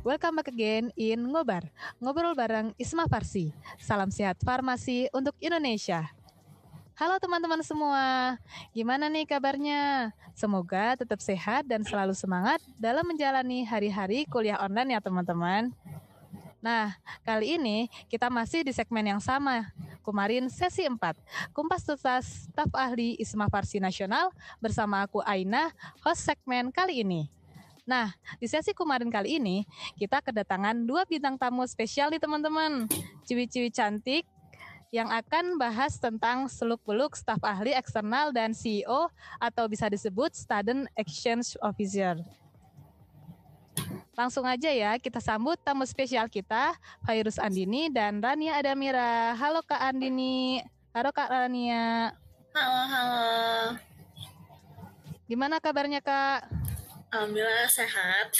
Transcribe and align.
welcome 0.00 0.40
back 0.40 0.48
again 0.48 0.88
in 0.96 1.28
Ngobar. 1.28 1.68
Ngobrol 2.00 2.32
bareng 2.32 2.72
Isma 2.80 3.04
Farsi. 3.04 3.52
Salam 3.76 4.08
sehat 4.08 4.40
farmasi 4.40 5.12
untuk 5.12 5.36
Indonesia. 5.44 6.08
Halo 6.96 7.16
teman-teman 7.16 7.60
semua, 7.64 8.36
gimana 8.76 9.08
nih 9.08 9.24
kabarnya? 9.24 10.12
Semoga 10.36 10.96
tetap 11.00 11.20
sehat 11.20 11.64
dan 11.64 11.80
selalu 11.80 12.12
semangat 12.12 12.60
dalam 12.76 13.04
menjalani 13.08 13.64
hari-hari 13.64 14.28
kuliah 14.28 14.60
online 14.60 14.96
ya 14.96 15.00
teman-teman. 15.00 15.72
Nah, 16.60 16.92
kali 17.24 17.56
ini 17.56 17.88
kita 18.12 18.28
masih 18.28 18.64
di 18.64 18.72
segmen 18.76 19.04
yang 19.04 19.20
sama. 19.20 19.72
Kemarin 20.04 20.48
sesi 20.52 20.84
4, 20.84 20.96
Kumpas 21.56 21.84
Tuntas 21.84 22.48
Staf 22.48 22.72
Ahli 22.72 23.16
Isma 23.20 23.48
Farsi 23.48 23.80
Nasional 23.80 24.32
bersama 24.60 25.04
aku 25.04 25.24
Aina, 25.24 25.72
host 26.04 26.24
segmen 26.24 26.68
kali 26.72 27.00
ini. 27.04 27.39
Nah, 27.90 28.14
di 28.38 28.46
sesi 28.46 28.70
kemarin 28.70 29.10
kali 29.10 29.42
ini, 29.42 29.66
kita 29.98 30.22
kedatangan 30.22 30.86
dua 30.86 31.02
bintang 31.02 31.34
tamu 31.34 31.66
spesial 31.66 32.06
nih 32.14 32.22
teman-teman. 32.22 32.86
Ciwi-ciwi 33.26 33.74
cantik 33.74 34.22
yang 34.94 35.10
akan 35.10 35.58
bahas 35.58 35.98
tentang 35.98 36.46
seluk-beluk 36.46 37.18
staf 37.18 37.42
ahli 37.42 37.74
eksternal 37.74 38.30
dan 38.30 38.54
CEO 38.54 39.10
atau 39.42 39.66
bisa 39.66 39.90
disebut 39.90 40.38
Student 40.38 40.86
Exchange 40.94 41.58
Officer. 41.58 42.14
Langsung 44.14 44.46
aja 44.46 44.70
ya, 44.70 44.94
kita 45.02 45.18
sambut 45.18 45.58
tamu 45.58 45.82
spesial 45.82 46.30
kita, 46.30 46.78
Virus 47.02 47.42
Andini 47.42 47.90
dan 47.90 48.22
Rania 48.22 48.54
Adamira. 48.62 49.34
Halo 49.34 49.66
Kak 49.66 49.82
Andini. 49.82 50.62
Halo 50.94 51.10
Kak 51.10 51.26
Rania. 51.26 52.14
Halo, 52.54 52.80
halo. 52.86 53.22
Gimana 55.26 55.58
kabarnya 55.58 55.98
Kak? 55.98 56.69
Alhamdulillah 57.10 57.66
sehat. 57.66 58.30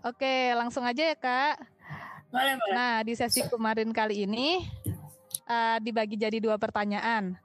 Oke, 0.00 0.56
langsung 0.56 0.80
aja 0.88 1.12
ya 1.12 1.16
Kak. 1.16 1.60
Boleh, 2.32 2.56
boleh. 2.56 2.72
Nah, 2.72 3.04
di 3.04 3.12
sesi 3.12 3.44
kemarin 3.44 3.92
kali 3.92 4.24
ini 4.24 4.64
uh, 5.44 5.76
dibagi 5.80 6.16
jadi 6.16 6.40
dua 6.40 6.56
pertanyaan. 6.56 7.36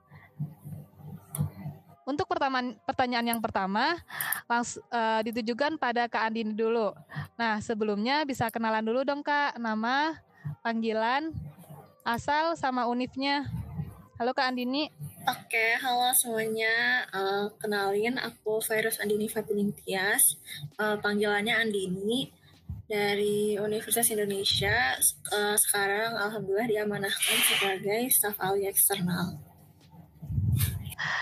Untuk 2.04 2.28
pertama, 2.28 2.60
pertanyaan 2.84 3.36
yang 3.36 3.42
pertama 3.44 3.96
langsung 4.48 4.84
uh, 4.92 5.20
ditujukan 5.24 5.76
pada 5.80 6.08
Kak 6.08 6.32
Andini 6.32 6.56
dulu. 6.56 6.96
Nah, 7.36 7.60
sebelumnya 7.60 8.24
bisa 8.24 8.48
kenalan 8.48 8.84
dulu 8.84 9.04
dong 9.04 9.24
Kak, 9.24 9.60
nama, 9.60 10.16
panggilan, 10.64 11.32
asal 12.08 12.56
sama 12.56 12.88
unifnya. 12.88 13.48
Halo 14.16 14.32
Kak 14.32 14.52
Andini. 14.52 14.92
Oke, 15.24 15.80
halo 15.80 16.12
semuanya. 16.12 17.08
Uh, 17.16 17.48
kenalin, 17.56 18.20
aku 18.20 18.60
Virus 18.60 19.00
Andini 19.00 19.32
Fatining 19.32 19.72
Tias. 19.72 20.36
Uh, 20.76 21.00
panggilannya 21.00 21.56
Andini 21.56 22.28
dari 22.92 23.56
Universitas 23.56 24.12
Indonesia 24.12 25.00
uh, 25.32 25.56
sekarang 25.56 26.20
alhamdulillah 26.20 26.68
diamanahkan 26.68 27.38
sebagai 27.40 28.12
staf 28.12 28.36
ahli 28.36 28.68
eksternal. 28.68 29.40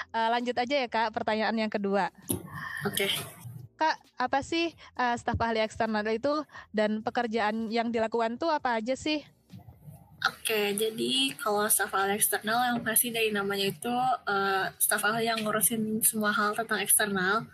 Uh, 0.10 0.28
lanjut 0.34 0.58
aja 0.58 0.76
ya 0.82 0.88
kak 0.90 1.14
pertanyaan 1.14 1.54
yang 1.54 1.70
kedua. 1.70 2.10
Oke. 2.90 3.06
Okay. 3.06 3.12
Kak, 3.78 4.02
apa 4.18 4.42
sih 4.42 4.74
uh, 4.98 5.14
staf 5.14 5.38
ahli 5.38 5.62
eksternal 5.62 6.02
itu 6.10 6.42
dan 6.74 7.06
pekerjaan 7.06 7.70
yang 7.70 7.94
dilakukan 7.94 8.42
tuh 8.42 8.50
apa 8.50 8.82
aja 8.82 8.98
sih? 8.98 9.22
Oke, 10.22 10.78
jadi 10.78 11.34
kalau 11.34 11.66
staf 11.66 11.98
ahli 11.98 12.14
eksternal 12.14 12.62
yang 12.62 12.86
pasti 12.86 13.10
dari 13.10 13.34
namanya 13.34 13.74
itu 13.74 13.90
uh, 14.30 14.70
staf 14.78 15.02
ahli 15.02 15.26
yang 15.26 15.42
ngurusin 15.42 15.98
semua 16.06 16.30
hal 16.30 16.54
tentang 16.54 16.78
eksternal. 16.78 17.50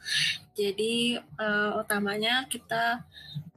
Jadi 0.52 1.16
uh, 1.16 1.80
utamanya 1.80 2.44
kita 2.52 3.08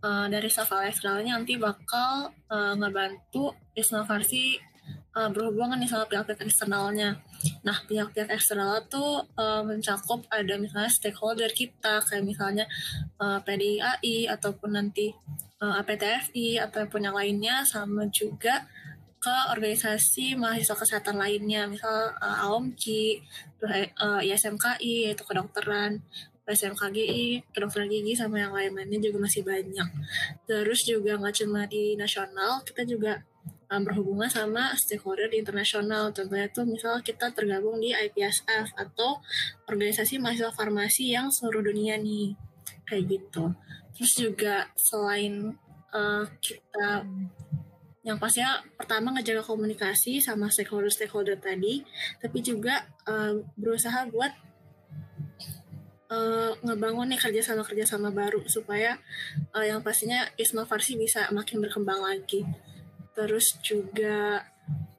uh, 0.07 0.31
dari 0.31 0.47
staf 0.47 0.71
ahli 0.71 0.95
eksternalnya 0.95 1.43
nanti 1.43 1.59
bakal 1.59 2.31
uh, 2.55 2.79
ngebantu 2.79 3.51
inovasi 3.75 4.63
uh, 5.19 5.27
berhubungan 5.27 5.83
nih 5.83 5.91
sama 5.91 6.07
pihak-pihak 6.07 6.47
eksternalnya. 6.47 7.19
Nah, 7.67 7.83
pihak-pihak 7.91 8.31
eksternal 8.31 8.87
tuh 8.87 9.27
uh, 9.35 9.63
mencakup 9.67 10.23
ada 10.31 10.55
misalnya 10.55 10.87
stakeholder 10.87 11.51
kita, 11.51 11.99
kayak 12.07 12.23
misalnya 12.23 12.71
uh, 13.19 13.43
PDIAI 13.43 14.31
ataupun 14.31 14.79
nanti 14.79 15.11
uh, 15.59 15.83
APTFI 15.83 16.63
ataupun 16.63 17.11
yang 17.11 17.17
lainnya, 17.19 17.67
sama 17.67 18.07
juga 18.07 18.71
ke 19.21 19.37
organisasi 19.53 20.33
mahasiswa 20.41 20.77
kesehatan 20.81 21.21
lainnya, 21.21 21.69
misal 21.69 22.17
uh, 22.17 22.45
AOMKI, 22.49 23.21
uh, 24.01 24.21
ISMKI, 24.25 25.13
yaitu 25.13 25.23
kedokteran, 25.29 26.01
SMKGI, 26.51 27.47
kedokteran 27.55 27.87
gigi, 27.87 28.19
sama 28.19 28.43
yang 28.43 28.51
lain-lainnya 28.51 28.99
juga 28.99 29.23
masih 29.23 29.47
banyak. 29.47 29.89
Terus 30.49 30.83
juga 30.83 31.15
nggak 31.21 31.37
cuma 31.45 31.69
di 31.71 31.95
nasional, 31.95 32.65
kita 32.67 32.83
juga 32.89 33.23
um, 33.71 33.83
berhubungan 33.87 34.27
sama 34.27 34.75
stakeholder 34.75 35.31
di 35.31 35.39
internasional. 35.39 36.11
Contohnya 36.11 36.51
tuh 36.51 36.67
misal 36.67 36.99
kita 37.01 37.31
tergabung 37.31 37.79
di 37.79 37.95
IPSF 37.95 38.75
atau 38.75 39.23
organisasi 39.71 40.19
mahasiswa 40.19 40.51
farmasi 40.51 41.15
yang 41.15 41.31
seluruh 41.31 41.63
dunia 41.71 41.97
nih. 41.97 42.35
Kayak 42.83 43.05
gitu. 43.07 43.55
Terus 43.95 44.13
juga 44.19 44.55
selain 44.75 45.55
uh, 45.95 46.25
kita 46.43 47.07
yang 48.01 48.17
pastinya 48.17 48.65
pertama 48.81 49.13
ngejaga 49.13 49.45
komunikasi 49.45 50.25
sama 50.25 50.49
stakeholder-stakeholder 50.49 51.37
tadi, 51.37 51.85
tapi 52.17 52.41
juga 52.41 52.89
uh, 53.05 53.45
berusaha 53.61 54.09
buat 54.09 54.33
uh, 56.09 56.53
ngebangun 56.65 57.13
nih 57.13 57.21
kerjasama-kerjasama 57.21 58.09
baru 58.09 58.41
supaya 58.49 58.97
uh, 59.53 59.65
yang 59.65 59.85
pastinya 59.85 60.25
Isma 60.41 60.65
Farsi 60.65 60.97
bisa 60.97 61.29
makin 61.31 61.61
berkembang 61.61 62.01
lagi. 62.01 62.49
Terus 63.13 63.61
juga 63.61 64.49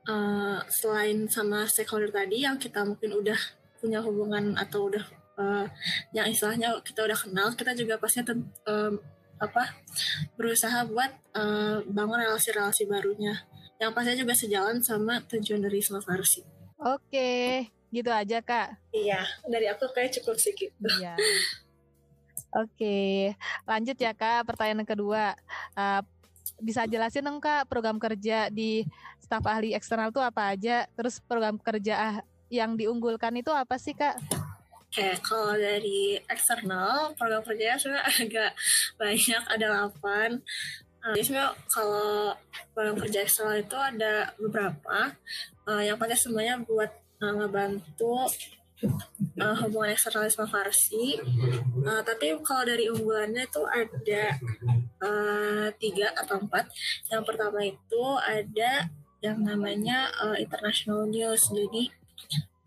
uh, 0.06 0.60
selain 0.70 1.26
sama 1.26 1.66
stakeholder 1.66 2.14
tadi 2.14 2.46
yang 2.46 2.62
kita 2.62 2.86
mungkin 2.86 3.18
udah 3.18 3.38
punya 3.82 3.98
hubungan 4.06 4.54
atau 4.62 4.94
udah 4.94 5.06
uh, 5.42 5.66
yang 6.14 6.30
istilahnya 6.30 6.78
kita 6.86 7.02
udah 7.02 7.18
kenal, 7.18 7.48
kita 7.58 7.74
juga 7.74 7.98
pastinya 7.98 8.30
apa 9.42 9.74
berusaha 10.38 10.86
buat 10.86 11.10
uh, 11.34 11.82
bangun 11.90 12.22
relasi-relasi 12.22 12.86
barunya 12.86 13.42
yang 13.82 13.98
pastinya 13.98 14.22
juga 14.22 14.38
sejalan 14.38 14.78
sama 14.86 15.26
tujuan 15.26 15.66
dari 15.66 15.82
Farsi. 15.82 16.46
Oke, 16.78 17.66
gitu 17.90 18.14
aja 18.14 18.38
kak. 18.46 18.78
Iya, 18.94 19.26
dari 19.50 19.66
aku 19.66 19.90
kayak 19.90 20.22
cukup 20.22 20.38
sedikit. 20.38 20.70
Iya. 21.02 21.18
Oke, 22.62 23.34
lanjut 23.66 23.98
ya 23.98 24.14
kak. 24.14 24.46
Pertanyaan 24.46 24.86
kedua, 24.86 25.34
uh, 25.74 26.02
bisa 26.62 26.86
jelasin 26.86 27.26
dong 27.26 27.42
kak 27.42 27.66
program 27.66 27.98
kerja 27.98 28.54
di 28.54 28.86
staf 29.18 29.50
ahli 29.50 29.74
eksternal 29.74 30.14
itu 30.14 30.22
apa 30.22 30.54
aja? 30.54 30.86
Terus 30.94 31.18
program 31.26 31.58
kerja 31.58 32.22
yang 32.54 32.78
diunggulkan 32.78 33.34
itu 33.34 33.50
apa 33.50 33.82
sih 33.82 33.98
kak? 33.98 34.20
Oke, 34.92 35.16
kalau 35.24 35.56
dari 35.56 36.20
eksternal, 36.28 37.16
program 37.16 37.40
kerjanya 37.48 37.80
sebenarnya 37.80 38.12
agak 38.28 38.52
banyak, 39.00 39.44
ada 39.48 39.88
8. 39.88 40.36
Uh, 41.00 41.16
jadi 41.16 41.24
sebenarnya 41.24 41.52
kalau 41.72 42.36
program 42.76 42.96
kerja 43.00 43.20
eksternal 43.24 43.56
itu 43.64 43.78
ada 43.80 44.36
beberapa. 44.36 45.16
Uh, 45.64 45.80
yang 45.80 45.96
pasti 45.96 46.28
semuanya 46.28 46.60
buat 46.60 46.92
uh, 47.24 47.34
ngebantu 47.40 48.28
uh, 49.40 49.56
hubungan 49.64 49.96
eksternal 49.96 50.28
sama 50.28 50.52
Farsi. 50.52 51.24
Uh, 51.88 52.04
tapi 52.04 52.36
kalau 52.44 52.68
dari 52.68 52.92
unggulannya 52.92 53.48
itu 53.48 53.64
ada 53.72 54.24
uh, 55.08 55.72
tiga 55.80 56.12
atau 56.20 56.36
empat. 56.36 56.68
Yang 57.08 57.24
pertama 57.32 57.64
itu 57.64 58.04
ada 58.20 58.92
yang 59.24 59.40
namanya 59.40 60.12
uh, 60.20 60.36
international 60.36 61.08
news. 61.08 61.48
Jadi 61.48 61.88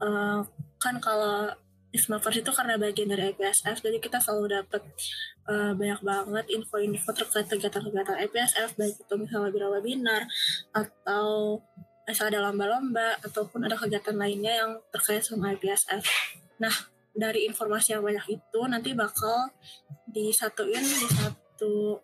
uh, 0.00 0.40
kan 0.81 0.96
kalau 1.04 1.52
Ismavers 1.94 2.43
itu 2.43 2.50
karena 2.50 2.75
bagian 2.75 3.06
dari 3.06 3.31
IPSF, 3.31 3.79
jadi 3.79 4.02
kita 4.02 4.19
selalu 4.19 4.58
dapat 4.58 4.82
uh, 5.46 5.79
banyak 5.79 6.02
banget 6.02 6.46
info-info 6.50 7.14
terkait 7.14 7.46
kegiatan-kegiatan 7.46 8.19
IPSF, 8.26 8.75
baik 8.75 8.99
itu 8.99 9.14
misalnya 9.14 9.46
webinar-webinar, 9.46 10.23
atau 10.75 11.62
misalnya 12.02 12.31
ada 12.35 12.41
lomba-lomba, 12.50 13.23
ataupun 13.23 13.70
ada 13.70 13.79
kegiatan 13.79 14.19
lainnya 14.19 14.52
yang 14.58 14.70
terkait 14.91 15.23
sama 15.23 15.55
IPSF. 15.55 16.02
Nah, 16.58 16.75
dari 17.14 17.46
informasi 17.46 17.94
yang 17.94 18.02
banyak 18.02 18.26
itu, 18.43 18.61
nanti 18.67 18.91
bakal 18.91 19.55
disatuin 20.11 20.82
di 20.82 21.06
satu 21.14 22.02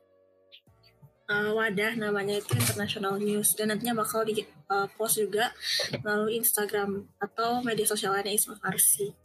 uh, 1.31 1.51
wadah 1.55 1.95
namanya 1.95 2.39
itu 2.39 2.55
International 2.59 3.19
News 3.19 3.55
dan 3.55 3.71
nantinya 3.71 4.03
bakal 4.03 4.27
di 4.27 4.43
uh, 4.71 4.87
post 4.99 5.23
juga 5.23 5.55
melalui 6.03 6.39
Instagram 6.43 7.07
atau 7.23 7.63
media 7.63 7.87
sosial 7.87 8.15
lainnya 8.15 8.35
Isma 8.35 8.59
Farsi. 8.59 9.20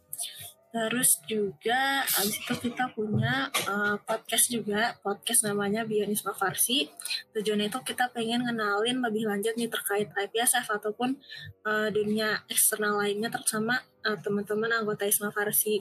Terus 0.75 1.23
juga 1.23 2.03
abis 2.03 2.35
itu 2.35 2.67
kita 2.67 2.91
punya 2.91 3.47
uh, 3.71 3.95
podcast 4.03 4.51
juga, 4.51 4.99
podcast 4.99 5.47
namanya 5.47 5.87
Bionisma 5.87 6.35
Farsi. 6.35 6.91
Tujuannya 7.31 7.71
itu 7.71 7.79
kita 7.79 8.11
pengen 8.11 8.43
ngenalin 8.43 8.99
lebih 8.99 9.23
lanjut 9.23 9.55
nih 9.55 9.71
terkait 9.71 10.11
IPSF 10.11 10.67
ataupun 10.67 11.15
uh, 11.63 11.87
dunia 11.95 12.43
eksternal 12.51 12.99
lainnya 12.99 13.31
terutama 13.31 13.79
uh, 14.03 14.19
teman-teman 14.19 14.75
anggota 14.75 15.07
Isma 15.07 15.31
Farsi. 15.31 15.79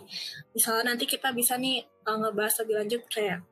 Misalnya 0.55 0.95
nanti 0.95 1.11
kita 1.11 1.35
bisa 1.35 1.59
nih 1.59 1.83
uh, 2.07 2.15
ngebahas 2.15 2.63
lebih 2.63 2.87
lanjut 2.87 3.03
kayak 3.11 3.43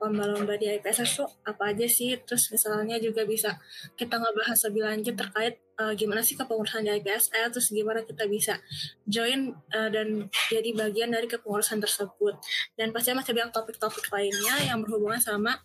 lomba-lomba 0.00 0.58
di 0.58 0.66
IPSS 0.78 1.10
tuh 1.22 1.28
apa 1.46 1.74
aja 1.74 1.86
sih 1.86 2.16
terus 2.24 2.50
misalnya 2.50 2.96
juga 2.98 3.22
bisa 3.28 3.58
kita 3.94 4.18
ngebahas 4.18 4.58
lebih 4.70 4.82
lanjut 4.86 5.14
terkait 5.14 5.54
uh, 5.78 5.92
gimana 5.94 6.20
sih 6.24 6.34
kepengurusan 6.34 6.86
di 6.86 6.90
IPSS 6.98 7.54
terus 7.54 7.68
gimana 7.70 8.02
kita 8.02 8.24
bisa 8.26 8.58
join 9.06 9.54
uh, 9.74 9.88
dan 9.90 10.26
jadi 10.50 10.70
bagian 10.74 11.10
dari 11.14 11.26
kepengurusan 11.30 11.78
tersebut 11.78 12.38
dan 12.74 12.90
pasti 12.90 13.14
masih 13.14 13.32
banyak 13.34 13.52
topik-topik 13.54 14.06
lainnya 14.10 14.54
yang 14.66 14.82
berhubungan 14.82 15.22
sama 15.22 15.60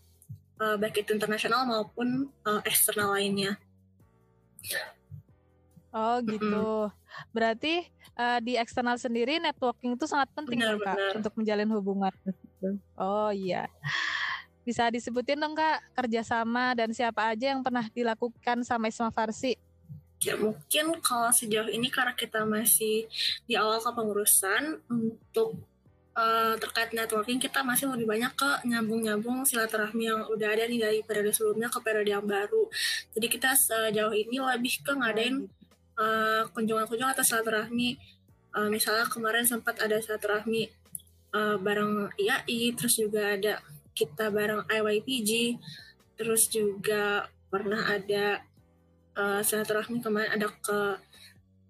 uh, 0.62 0.76
baik 0.78 1.06
itu 1.06 1.14
internasional 1.16 1.66
maupun 1.66 2.30
uh, 2.46 2.62
eksternal 2.66 3.14
lainnya 3.16 3.58
Oh 5.94 6.18
gitu. 6.26 6.50
Mm 6.50 6.90
-hmm. 6.90 7.30
Berarti 7.30 7.86
uh, 8.18 8.40
di 8.42 8.58
eksternal 8.58 8.98
sendiri 8.98 9.38
networking 9.38 9.94
itu 9.94 10.10
sangat 10.10 10.34
penting 10.34 10.58
benar, 10.58 10.82
kak 10.82 10.98
benar. 10.98 11.14
untuk 11.22 11.34
menjalin 11.38 11.70
hubungan. 11.70 12.14
Oh 12.96 13.32
iya. 13.34 13.68
Bisa 14.64 14.88
disebutin 14.88 15.40
dong 15.44 15.60
kak 15.60 15.84
kerjasama 15.92 16.72
dan 16.72 16.96
siapa 16.96 17.36
aja 17.36 17.52
yang 17.52 17.60
pernah 17.60 17.84
dilakukan 17.92 18.64
sama 18.64 18.88
Isma 18.88 19.12
Farsi? 19.12 19.60
Ya 20.24 20.40
mungkin 20.40 21.04
kalau 21.04 21.28
sejauh 21.36 21.68
ini 21.68 21.92
karena 21.92 22.16
kita 22.16 22.48
masih 22.48 23.12
di 23.44 23.60
awal 23.60 23.84
kepengurusan 23.84 24.80
untuk 24.88 25.60
uh, 26.16 26.56
terkait 26.56 26.96
networking 26.96 27.44
kita 27.44 27.60
masih 27.60 27.92
lebih 27.92 28.08
banyak 28.08 28.32
ke 28.32 28.50
nyambung-nyambung 28.72 29.44
silaturahmi 29.44 30.08
yang 30.08 30.24
udah 30.32 30.48
ada 30.48 30.64
nih 30.64 30.80
dari 30.80 31.00
periode 31.04 31.36
sebelumnya 31.36 31.68
ke 31.68 31.80
periode 31.84 32.08
yang 32.08 32.24
baru. 32.24 32.72
Jadi 33.12 33.28
kita 33.28 33.52
sejauh 33.52 34.16
ini 34.16 34.40
lebih 34.40 34.80
ke 34.80 34.96
ngadain 34.96 35.44
uh, 36.00 36.48
kunjungan-kunjungan 36.56 37.14
atau 37.20 37.26
silaturahmi. 37.28 38.00
Uh, 38.54 38.70
misalnya 38.70 39.10
kemarin 39.10 39.44
sempat 39.44 39.82
ada 39.82 39.98
silaturahmi 39.98 40.70
uh, 41.34 41.58
bareng 41.60 42.14
IAI, 42.16 42.78
terus 42.78 42.96
juga 42.96 43.36
ada 43.36 43.60
kita 43.94 44.30
bareng 44.30 44.66
IYPG, 44.70 45.60
terus 46.18 46.50
juga 46.50 47.28
pernah 47.50 47.82
ada 47.86 48.42
uh, 49.18 49.42
silaturahmi 49.46 50.02
kemarin 50.02 50.34
ada 50.34 50.50
ke 50.50 50.80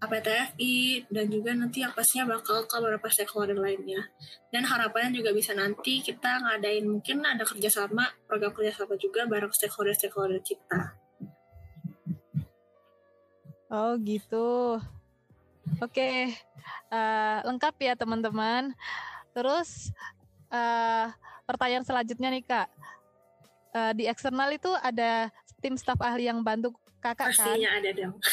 APTFI 0.03 1.07
dan 1.07 1.31
juga 1.31 1.55
nanti 1.55 1.79
yang 1.79 1.95
pastinya 1.95 2.35
bakal 2.35 2.67
ke 2.67 2.75
beberapa 2.75 3.07
stakeholder 3.07 3.55
lainnya. 3.55 4.11
Dan 4.51 4.67
harapannya 4.67 5.15
juga 5.15 5.31
bisa 5.31 5.55
nanti 5.55 6.03
kita 6.03 6.43
ngadain 6.43 6.83
mungkin 6.83 7.23
ada 7.23 7.47
kerjasama, 7.47 8.11
program 8.27 8.51
kerjasama 8.51 8.99
juga 8.99 9.23
bareng 9.31 9.55
stakeholder-stakeholder 9.55 10.43
kita. 10.43 10.99
Oh 13.71 13.95
gitu. 14.03 14.77
Oke, 15.79 16.35
uh, 16.91 17.37
lengkap 17.47 17.75
ya 17.79 17.93
teman-teman. 17.95 18.75
Terus 19.33 19.89
uh, 20.53 21.09
pertanyaan 21.49 21.85
selanjutnya 21.85 22.29
nih 22.29 22.43
kak, 22.45 22.69
uh, 23.73 23.91
di 23.97 24.05
eksternal 24.07 24.53
itu 24.53 24.69
ada 24.79 25.33
tim 25.59 25.75
staf 25.75 25.99
ahli 25.99 26.29
yang 26.29 26.39
bantu 26.45 26.71
kakak 27.01 27.33
Pastinya 27.33 27.43
kan? 27.43 27.49
Pastinya 27.49 27.69
ada 27.75 27.89
dong. 27.91 28.15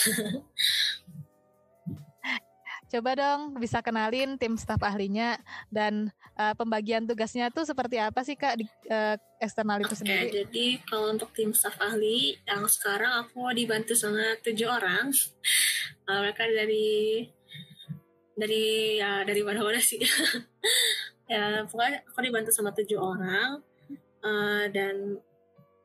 Coba 2.90 3.14
dong 3.14 3.54
bisa 3.62 3.78
kenalin 3.86 4.34
tim 4.34 4.58
staf 4.58 4.82
ahlinya 4.82 5.38
dan 5.70 6.10
uh, 6.34 6.58
pembagian 6.58 7.06
tugasnya 7.06 7.46
tuh 7.54 7.62
seperti 7.62 8.02
apa 8.02 8.26
sih 8.26 8.34
kak 8.34 8.58
di 8.58 8.66
uh, 8.90 9.14
eksternal 9.38 9.78
itu 9.78 9.94
okay, 9.94 10.00
sendiri? 10.02 10.28
Jadi 10.42 10.66
kalau 10.90 11.14
untuk 11.14 11.30
tim 11.30 11.54
staf 11.54 11.78
ahli 11.78 12.34
yang 12.50 12.66
sekarang 12.66 13.22
aku 13.22 13.46
dibantu 13.54 13.94
sama 13.94 14.34
tujuh 14.42 14.66
orang. 14.66 15.14
Uh, 16.10 16.18
mereka 16.18 16.42
dari 16.50 17.30
dari 18.40 18.96
ya 18.96 19.22
dari 19.28 19.44
mana-mana 19.44 19.78
sih. 19.78 20.00
ya 21.30 21.62
pokoknya 21.62 22.02
aku 22.10 22.18
dibantu 22.26 22.50
sama 22.50 22.74
tujuh 22.74 22.98
orang 22.98 23.62
uh, 24.26 24.64
dan 24.74 25.22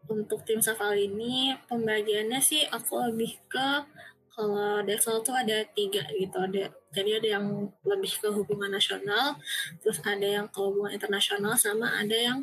untuk 0.10 0.42
tim 0.42 0.57
staf 0.57 0.81
ahli 0.81 1.06
ini 1.06 1.54
pembagiannya 1.69 2.42
sih 2.42 2.66
aku 2.66 3.13
lebih 3.13 3.38
ke 3.46 3.69
kalau 4.36 4.84
Dexel 4.84 5.24
tuh 5.24 5.38
ada 5.38 5.63
tiga 5.78 6.04
gitu 6.12 6.38
ada 6.42 6.74
jadi 6.92 7.24
ada 7.24 7.28
yang 7.40 7.46
lebih 7.88 8.13
ke 8.19 8.28
hubungan 8.34 8.74
nasional 8.74 9.38
terus 9.80 10.01
ada 10.04 10.25
yang 10.25 10.46
ke 10.50 10.60
hubungan 10.60 10.92
internasional 10.98 11.54
sama 11.56 11.94
ada 11.94 12.18
yang 12.18 12.40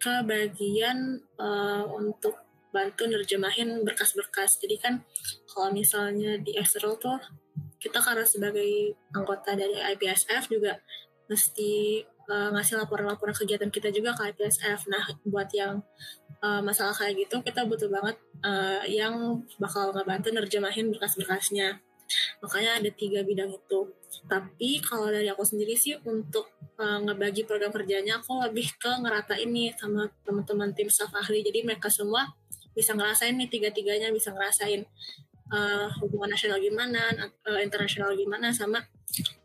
ke 0.00 0.14
bagian 0.24 1.20
uh, 1.36 1.84
untuk 1.92 2.40
bantu 2.70 3.04
nerjemahin 3.04 3.82
berkas-berkas 3.84 4.58
jadi 4.62 4.76
kan 4.80 4.94
kalau 5.44 5.70
misalnya 5.74 6.38
di 6.38 6.56
eksternal 6.56 6.96
tuh 6.96 7.18
kita 7.80 7.98
karena 7.98 8.28
sebagai 8.28 8.94
anggota 9.16 9.56
dari 9.56 9.80
IPSF 9.96 10.52
juga 10.52 10.76
mesti 11.26 12.04
uh, 12.28 12.52
ngasih 12.52 12.76
laporan-laporan 12.76 13.32
kegiatan 13.32 13.70
kita 13.72 13.88
juga 13.90 14.12
ke 14.12 14.34
IPSF 14.34 14.86
nah 14.92 15.04
buat 15.24 15.48
yang 15.56 15.80
uh, 16.44 16.60
masalah 16.60 16.92
kayak 16.92 17.26
gitu 17.26 17.40
kita 17.40 17.64
butuh 17.64 17.88
banget 17.88 18.20
uh, 18.44 18.82
yang 18.88 19.44
bakal 19.60 19.92
ngebantu 19.92 20.32
nerjemahin 20.32 20.88
berkas-berkasnya. 20.92 21.80
Makanya 22.42 22.82
ada 22.82 22.90
tiga 22.90 23.22
bidang 23.22 23.54
itu. 23.54 23.80
Tapi 24.26 24.82
kalau 24.82 25.06
dari 25.06 25.30
aku 25.30 25.46
sendiri 25.46 25.78
sih 25.78 25.94
untuk 26.02 26.50
uh, 26.80 26.98
ngebagi 27.06 27.46
program 27.46 27.70
kerjanya 27.70 28.18
aku 28.18 28.42
lebih 28.42 28.66
ke 28.82 28.90
ngerata 28.90 29.38
ini 29.38 29.70
sama 29.78 30.10
teman-teman 30.26 30.74
tim 30.74 30.90
staff 30.90 31.14
ahli. 31.14 31.46
Jadi 31.46 31.62
mereka 31.62 31.86
semua 31.86 32.26
bisa 32.74 32.94
ngerasain 32.98 33.38
nih 33.38 33.50
tiga-tiganya 33.50 34.10
bisa 34.10 34.34
ngerasain 34.34 34.86
uh, 35.50 35.86
hubungan 36.00 36.30
nasional 36.32 36.58
gimana 36.62 37.10
uh, 37.46 37.60
internasional 37.60 38.14
gimana 38.14 38.50
sama 38.54 38.80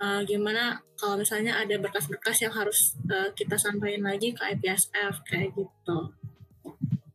uh, 0.01 0.21
gimana 0.23 0.79
kalau 0.95 1.19
misalnya 1.19 1.57
ada 1.57 1.75
berkas-berkas 1.81 2.45
yang 2.45 2.53
harus 2.53 2.95
uh, 3.11 3.29
kita 3.33 3.57
sampaikan 3.57 4.07
lagi 4.07 4.31
ke 4.31 4.41
IPSF 4.55 5.25
kayak 5.27 5.51
gitu. 5.57 5.97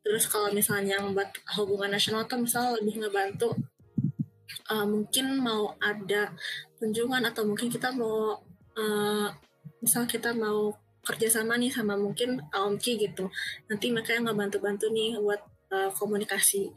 Terus 0.04 0.26
kalau 0.26 0.50
misalnya 0.50 0.98
buat 1.14 1.30
hubungan 1.54 1.94
nasional 1.94 2.26
tuh 2.26 2.42
misal 2.42 2.74
lebih 2.76 2.98
ngebantu 3.06 3.54
uh, 4.70 4.86
mungkin 4.86 5.38
mau 5.38 5.78
ada 5.78 6.34
kunjungan 6.82 7.22
atau 7.30 7.46
mungkin 7.46 7.70
kita 7.70 7.94
mau 7.94 8.42
uh, 8.74 9.28
misal 9.80 10.04
kita 10.10 10.34
mau 10.34 10.74
kerjasama 11.00 11.56
nih 11.56 11.72
sama 11.72 11.96
mungkin 11.96 12.42
AOMKI 12.52 12.92
gitu. 13.08 13.32
Nanti 13.72 13.88
mereka 13.88 14.12
yang 14.12 14.28
ngebantu-bantu 14.28 14.92
nih 14.92 15.16
buat 15.16 15.40
uh, 15.70 15.90
komunikasi. 15.94 16.70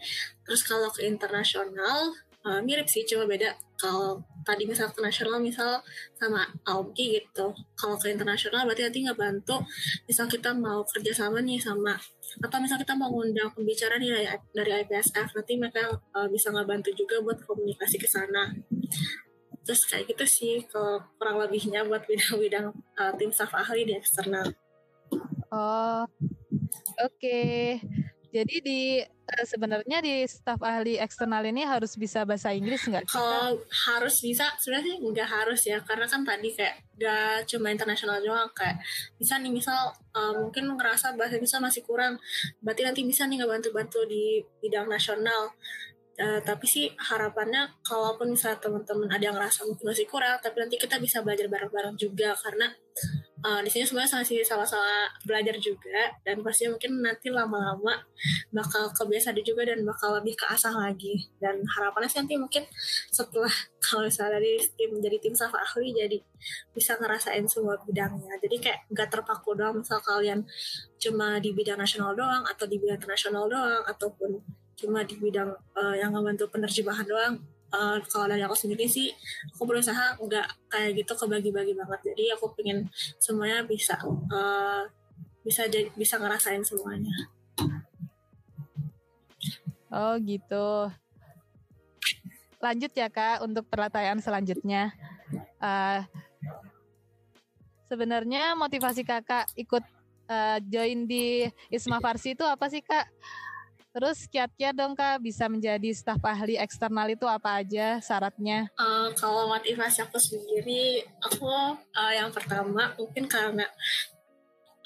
Terus 0.45 0.61
kalau 0.63 0.89
ke 0.93 1.05
internasional 1.05 2.13
uh, 2.45 2.61
mirip 2.63 2.87
sih 2.87 3.03
cuma 3.07 3.25
beda. 3.25 3.55
Kalau 3.79 4.23
tadi 4.47 4.63
misal 4.63 4.91
ke 4.95 5.03
nasional 5.03 5.43
misal 5.43 5.83
sama 6.15 6.47
AOMKI 6.63 7.05
gitu. 7.19 7.51
Kalau 7.75 7.99
ke 7.99 8.11
internasional 8.11 8.63
berarti 8.63 8.87
nanti 8.87 8.99
nggak 9.03 9.19
bantu. 9.19 9.59
Misal 10.07 10.29
kita 10.31 10.55
mau 10.55 10.85
kerjasama 10.87 11.43
nih 11.43 11.59
sama 11.59 11.97
atau 12.41 12.57
misal 12.57 12.81
kita 12.81 12.97
mau 12.97 13.13
ngundang 13.13 13.53
pembicara 13.53 13.99
nih 14.01 14.09
dari, 14.09 14.25
dari 14.55 14.71
IPSF 14.87 15.37
nanti 15.37 15.53
mereka 15.59 15.85
uh, 16.17 16.27
bisa 16.31 16.49
nggak 16.49 16.65
bantu 16.65 16.89
juga 16.95 17.21
buat 17.21 17.37
komunikasi 17.43 17.99
ke 17.99 18.07
sana. 18.07 18.55
Terus 19.63 19.81
kayak 19.87 20.11
gitu 20.11 20.25
sih 20.27 20.53
kalau 20.67 21.03
kurang 21.19 21.39
lebihnya 21.39 21.87
buat 21.87 22.03
bidang-bidang 22.09 22.73
uh, 22.73 23.11
tim 23.15 23.31
staff 23.31 23.53
ahli 23.53 23.87
di 23.87 23.93
eksternal. 23.95 24.51
Oh 25.53 26.03
oke. 26.97 27.13
okay. 27.19 27.77
Jadi 28.33 28.55
di 28.65 28.79
uh, 29.05 29.45
sebenarnya 29.45 30.01
di 30.01 30.25
staf 30.25 30.57
ahli 30.65 30.97
eksternal 30.97 31.45
ini 31.45 31.61
harus 31.61 31.93
bisa 31.93 32.25
bahasa 32.25 32.49
Inggris 32.49 32.81
nggak? 32.89 33.05
Kalau 33.05 33.61
harus 33.69 34.15
bisa 34.25 34.49
sebenarnya 34.57 34.97
nggak 34.97 35.29
harus 35.29 35.61
ya 35.69 35.77
karena 35.85 36.09
kan 36.09 36.25
tadi 36.25 36.49
kayak 36.57 36.81
gak 36.97 37.49
cuma 37.49 37.73
internasional 37.73 38.21
doang 38.21 38.49
kayak 38.53 38.81
bisa 39.17 39.37
nih 39.37 39.53
misal 39.53 39.93
uh, 40.17 40.33
mungkin 40.33 40.65
ngerasa 40.73 41.13
bahasa 41.13 41.37
Inggris 41.37 41.53
masih 41.61 41.85
kurang, 41.85 42.17
berarti 42.65 42.81
nanti 42.81 43.01
bisa 43.05 43.29
nih 43.29 43.37
nggak 43.37 43.51
bantu-bantu 43.53 44.01
di 44.09 44.41
bidang 44.65 44.89
nasional. 44.89 45.53
Uh, 46.13 46.37
tapi 46.45 46.69
sih 46.69 46.93
harapannya 46.93 47.73
kalaupun 47.81 48.37
misalnya 48.37 48.61
teman-teman 48.61 49.09
ada 49.09 49.33
yang 49.33 49.33
ngerasa 49.33 49.65
mungkin 49.65 49.89
masih 49.89 50.05
kurang, 50.05 50.37
tapi 50.45 50.61
nanti 50.61 50.77
kita 50.77 51.01
bisa 51.01 51.25
belajar 51.25 51.49
bareng-bareng 51.49 51.97
juga. 51.97 52.37
Karena 52.37 52.69
uh, 53.41 53.59
di 53.65 53.69
sini 53.73 53.81
sebenarnya 53.81 54.21
masih 54.21 54.45
sama-sama 54.45 55.09
belajar 55.25 55.57
juga. 55.57 56.13
Dan 56.21 56.45
pasti 56.45 56.69
mungkin 56.69 57.01
nanti 57.01 57.33
lama-lama 57.33 57.97
bakal 58.53 58.93
kebiasa 58.93 59.33
juga 59.41 59.65
dan 59.65 59.81
bakal 59.81 60.13
lebih 60.21 60.37
keasah 60.37 60.77
lagi. 60.77 61.33
Dan 61.41 61.65
harapannya 61.65 62.05
sih 62.05 62.21
nanti 62.21 62.37
mungkin 62.37 62.61
setelah 63.09 63.51
kalau 63.83 64.05
misalnya 64.05 64.37
dari 64.37 64.61
tim 64.77 64.93
jadi 65.01 65.17
tim 65.17 65.33
staff 65.33 65.57
ahli 65.57 65.97
jadi 65.97 66.17
bisa 66.77 66.93
ngerasain 67.01 67.49
semua 67.49 67.81
bidangnya. 67.81 68.37
Jadi 68.37 68.61
kayak 68.61 68.85
nggak 68.93 69.09
terpaku 69.09 69.57
doang 69.57 69.81
misal 69.81 69.97
kalian 69.97 70.45
cuma 71.01 71.41
di 71.41 71.51
bidang 71.51 71.81
nasional 71.81 72.13
doang 72.13 72.45
atau 72.45 72.69
di 72.69 72.77
bidang 72.77 73.01
internasional 73.01 73.49
doang 73.49 73.83
ataupun 73.89 74.61
cuma 74.77 75.05
di 75.05 75.15
bidang 75.17 75.53
uh, 75.77 75.95
yang 75.95 76.13
ngebantu 76.13 76.49
penerjemahan 76.49 77.05
doang. 77.05 77.35
Uh, 77.73 77.97
kalau 78.05 78.29
dari 78.29 78.45
aku 78.45 78.53
sendiri 78.53 78.85
sih 78.85 79.09
aku 79.49 79.65
berusaha 79.65 80.13
nggak 80.21 80.47
kayak 80.69 80.91
gitu 80.93 81.13
kebagi-bagi 81.17 81.73
banget. 81.73 82.13
Jadi 82.13 82.29
aku 82.33 82.53
pengen 82.53 82.85
semuanya 83.17 83.65
bisa 83.65 83.97
uh, 84.29 84.85
bisa 85.41 85.65
jadi 85.65 85.89
bisa 85.97 86.21
ngerasain 86.21 86.61
semuanya. 86.61 87.13
Oh 89.93 90.17
gitu. 90.21 90.89
Lanjut 92.63 92.91
ya 92.95 93.09
kak 93.11 93.43
untuk 93.45 93.67
pertanyaan 93.67 94.21
selanjutnya. 94.21 94.93
Uh, 95.59 96.01
sebenarnya 97.91 98.57
motivasi 98.57 99.05
kakak 99.05 99.49
ikut 99.53 99.83
uh, 100.31 100.57
join 100.65 101.05
di 101.05 101.45
Isma 101.69 101.99
Farsi 102.01 102.33
itu 102.33 102.41
apa 102.47 102.65
sih 102.71 102.81
kak? 102.81 103.05
Terus 103.93 104.25
kiat-kiat 104.25 104.73
dong 104.73 104.97
kak 104.97 105.21
bisa 105.21 105.45
menjadi 105.45 105.93
staf 105.93 106.17
ahli 106.25 106.57
eksternal 106.57 107.05
itu 107.13 107.29
apa 107.29 107.61
aja 107.61 108.01
syaratnya? 108.01 108.65
Uh, 108.73 109.13
kalau 109.13 109.45
motivasi 109.45 110.01
aku 110.01 110.17
sendiri, 110.17 111.05
aku 111.21 111.45
uh, 111.45 112.13
yang 112.17 112.33
pertama 112.33 112.89
mungkin 112.97 113.29
karena 113.29 113.69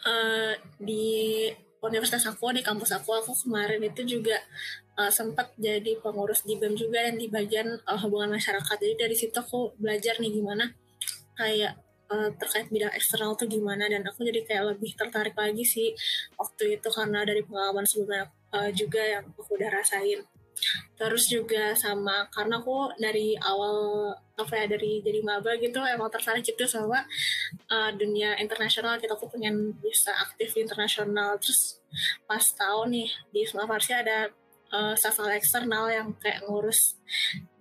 uh, 0.04 0.60
di 0.76 1.48
universitas 1.80 2.28
aku 2.28 2.52
di 2.52 2.60
kampus 2.60 3.00
aku 3.00 3.16
aku 3.16 3.32
kemarin 3.48 3.80
itu 3.80 4.04
juga 4.04 4.36
uh, 5.00 5.08
sempat 5.08 5.56
jadi 5.56 6.04
pengurus 6.04 6.44
di 6.44 6.60
BEM 6.60 6.76
juga 6.76 7.08
dan 7.08 7.16
di 7.16 7.32
bagian 7.32 7.80
uh, 7.88 7.96
hubungan 8.04 8.36
masyarakat. 8.36 8.76
Jadi 8.76 8.96
dari 9.00 9.16
situ 9.16 9.40
aku 9.40 9.72
belajar 9.80 10.20
nih 10.20 10.36
gimana 10.36 10.68
kayak 11.40 11.80
uh, 12.12 12.28
terkait 12.36 12.68
bidang 12.68 12.92
eksternal 12.92 13.40
tuh 13.40 13.48
gimana. 13.48 13.88
Dan 13.88 14.04
aku 14.04 14.28
jadi 14.28 14.44
kayak 14.44 14.76
lebih 14.76 15.00
tertarik 15.00 15.36
lagi 15.40 15.64
sih 15.64 15.96
waktu 16.36 16.76
itu 16.76 16.92
karena 16.92 17.24
dari 17.24 17.48
pengalaman 17.48 17.88
sebelumnya 17.88 18.36
uh, 18.54 18.70
juga 18.72 19.02
yang 19.02 19.24
aku 19.34 19.56
udah 19.56 19.72
rasain. 19.72 20.22
Terus 20.98 21.30
juga 21.30 21.78
sama 21.78 22.26
karena 22.34 22.58
aku 22.58 22.90
dari 22.98 23.38
awal 23.38 24.10
apa 24.34 24.54
ya 24.58 24.66
dari 24.66 25.06
jadi 25.06 25.22
maba 25.22 25.54
gitu 25.58 25.78
emang 25.86 26.10
tertarik 26.10 26.42
gitu 26.42 26.66
sama 26.66 27.06
uh, 27.70 27.92
dunia 27.94 28.34
internasional 28.42 28.98
kita 28.98 29.14
aku 29.14 29.30
pengen 29.30 29.78
bisa 29.78 30.10
aktif 30.18 30.58
internasional. 30.58 31.38
Terus 31.38 31.78
pas 32.26 32.42
tahu 32.42 32.90
nih 32.90 33.10
di 33.30 33.46
Isma 33.46 33.70
Farsi 33.70 33.94
ada 33.94 34.34
uh, 34.74 34.94
staff 34.98 35.22
eksternal 35.30 35.94
yang 35.94 36.10
kayak 36.18 36.44
ngurus 36.50 36.98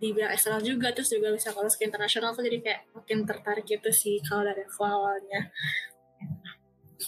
di 0.01 0.17
bidang 0.17 0.33
eksternal 0.33 0.65
juga 0.65 0.91
terus 0.97 1.13
juga 1.13 1.33
bisa 1.37 1.53
ngurus 1.53 1.77
ke 1.77 1.85
internasional. 1.85 2.33
Aku 2.33 2.41
jadi 2.41 2.59
kayak 2.65 2.81
makin 2.97 3.29
tertarik 3.29 3.69
gitu 3.69 3.91
sih 3.93 4.25
kalau 4.25 4.49
dari 4.49 4.65
awalnya 4.65 5.53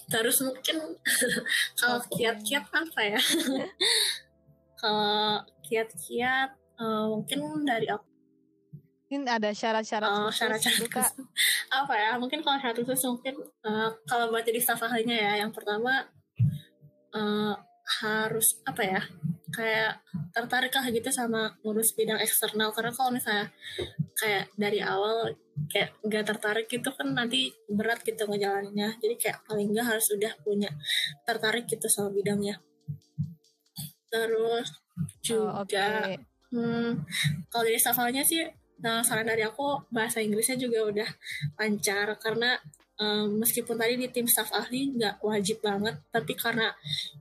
terus 0.09 0.45
mungkin 0.45 0.77
kalau 1.81 1.99
kiat-kiat 2.13 2.65
apa 2.69 3.01
ya? 3.17 3.21
Kalau 4.79 5.43
kiat-kiat 5.67 6.55
uh, 6.79 7.11
mungkin 7.11 7.67
dari 7.67 7.91
aku. 7.91 8.07
Mungkin 9.09 9.27
ada 9.27 9.51
syarat-syarat 9.51 10.07
oh, 10.07 10.31
syarat-syarat 10.31 10.79
juga 10.79 11.03
apa 11.83 11.95
ya? 11.99 12.15
Mungkin 12.15 12.47
kalau 12.47 12.63
syarat 12.63 12.79
khusus 12.79 13.03
mungkin 13.11 13.43
uh, 13.67 13.91
kalau 14.07 14.31
buat 14.31 14.47
jadi 14.47 14.63
staff 14.63 14.87
ahlinya 14.87 15.19
ya 15.19 15.33
yang 15.43 15.51
pertama 15.51 16.07
uh, 17.11 17.59
harus 18.05 18.63
apa 18.63 18.83
ya 18.87 19.03
kayak 19.49 20.05
tertarik 20.33 20.73
lah 20.73 20.87
gitu 20.93 21.09
sama 21.09 21.57
ngurus 21.65 21.97
bidang 21.97 22.21
eksternal. 22.21 22.73
Karena 22.73 22.93
kalau 22.93 23.11
misalnya 23.13 23.49
kayak 24.17 24.53
dari 24.55 24.81
awal 24.85 25.33
kayak 25.73 25.97
nggak 26.05 26.25
tertarik 26.29 26.67
gitu 26.71 26.93
kan 26.95 27.17
nanti 27.17 27.53
berat 27.69 28.05
gitu 28.05 28.29
ngejalaninnya. 28.29 29.01
Jadi 29.01 29.15
kayak 29.17 29.45
paling 29.49 29.73
nggak 29.73 29.87
harus 29.89 30.07
udah 30.13 30.33
punya 30.45 30.71
tertarik 31.25 31.65
gitu 31.65 31.89
sama 31.89 32.13
bidangnya. 32.13 32.61
Terus 34.09 34.69
juga 35.23 35.63
oh, 35.63 35.65
okay. 35.65 36.17
hmm, 36.53 37.05
kalau 37.53 37.65
dari 37.65 37.79
stafalnya 37.81 38.25
sih 38.25 38.45
nah 38.79 39.03
saran 39.03 39.27
dari 39.27 39.43
aku 39.43 39.91
bahasa 39.91 40.23
Inggrisnya 40.23 40.61
juga 40.61 40.87
udah 40.87 41.09
lancar. 41.57 42.15
Karena 42.21 42.57
um, 42.99 43.41
meskipun 43.41 43.79
tadi 43.79 43.95
di 43.97 44.09
tim 44.11 44.27
staff 44.27 44.51
ahli 44.53 44.95
nggak 44.95 45.23
wajib 45.23 45.63
banget 45.63 45.97
tapi 46.11 46.35
karena 46.35 46.75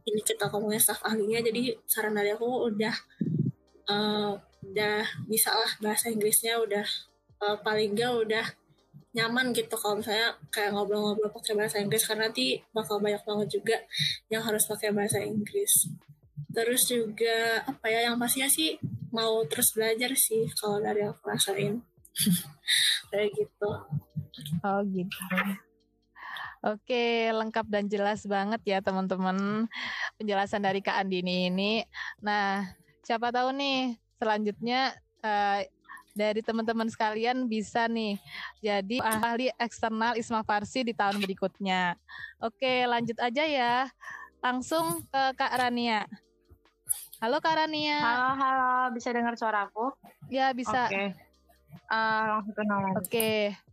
ini 0.03 0.21
kita 0.21 0.49
ngomongnya 0.49 0.81
staff 0.81 1.01
ahlinya 1.05 1.39
jadi 1.41 1.77
saran 1.85 2.17
dari 2.17 2.33
aku 2.33 2.69
udah 2.73 2.95
uh, 3.89 4.33
udah 4.67 5.05
bisa 5.25 5.53
lah 5.55 5.71
bahasa 5.79 6.11
Inggrisnya 6.11 6.59
udah 6.59 6.85
uh, 7.41 7.57
paling 7.63 7.95
gak 7.95 8.13
udah 8.13 8.45
nyaman 9.15 9.49
gitu 9.49 9.73
kalau 9.79 9.97
misalnya 9.97 10.37
kayak 10.53 10.77
ngobrol-ngobrol 10.77 11.33
pakai 11.33 11.57
bahasa 11.57 11.81
Inggris 11.81 12.05
karena 12.05 12.29
nanti 12.29 12.61
bakal 12.69 13.01
banyak 13.01 13.23
banget 13.25 13.47
juga 13.49 13.77
yang 14.29 14.45
harus 14.45 14.69
pakai 14.69 14.93
bahasa 14.93 15.17
Inggris. 15.23 15.89
Terus 16.53 16.85
juga 16.85 17.65
apa 17.65 17.89
ya 17.89 18.05
yang 18.11 18.21
pastinya 18.21 18.45
sih 18.45 18.77
mau 19.09 19.41
terus 19.49 19.73
belajar 19.73 20.13
sih 20.13 20.45
kalau 20.53 20.77
dari 20.77 21.01
aku 21.01 21.25
rasain 21.25 21.81
kayak 23.09 23.33
gitu. 23.33 23.71
Oh 24.61 24.81
gitu. 24.85 25.17
Oke, 26.65 27.29
lengkap 27.29 27.65
dan 27.69 27.85
jelas 27.85 28.25
banget 28.25 28.61
ya 28.65 28.79
teman-teman 28.81 29.69
penjelasan 30.17 30.65
dari 30.65 30.81
Kak 30.81 30.97
Andini 30.97 31.53
ini. 31.53 31.73
Nah, 32.21 32.65
siapa 33.05 33.29
tahu 33.29 33.53
nih 33.53 33.93
selanjutnya 34.17 34.97
uh, 35.21 35.61
dari 36.17 36.41
teman-teman 36.41 36.89
sekalian 36.89 37.45
bisa 37.45 37.85
nih 37.85 38.17
jadi 38.57 38.97
ahli 39.05 39.53
eksternal 39.61 40.17
Isma 40.17 40.41
Farsi 40.41 40.81
di 40.81 40.97
tahun 40.97 41.21
berikutnya. 41.21 41.93
Oke, 42.41 42.89
lanjut 42.89 43.21
aja 43.21 43.43
ya. 43.45 43.75
Langsung 44.41 45.05
ke 45.13 45.23
Kak 45.37 45.53
Rania. 45.53 46.09
Halo 47.21 47.37
Kak 47.37 47.53
Rania. 47.53 48.01
Halo, 48.01 48.29
halo. 48.33 48.73
Bisa 48.97 49.13
dengar 49.13 49.37
suara 49.37 49.69
aku? 49.69 49.93
Ya, 50.29 50.53
bisa. 50.57 50.89
Oke. 50.89 51.13
Uh, 51.89 52.23
langsung 52.37 52.55
kenalan. 52.57 52.93
Oke. 52.97 53.66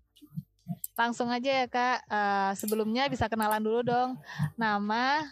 Langsung 0.95 1.27
aja 1.31 1.51
ya 1.63 1.67
Kak. 1.67 1.99
Uh, 2.07 2.53
sebelumnya 2.55 3.11
bisa 3.11 3.27
kenalan 3.27 3.63
dulu 3.63 3.83
dong. 3.83 4.15
Nama, 4.55 5.27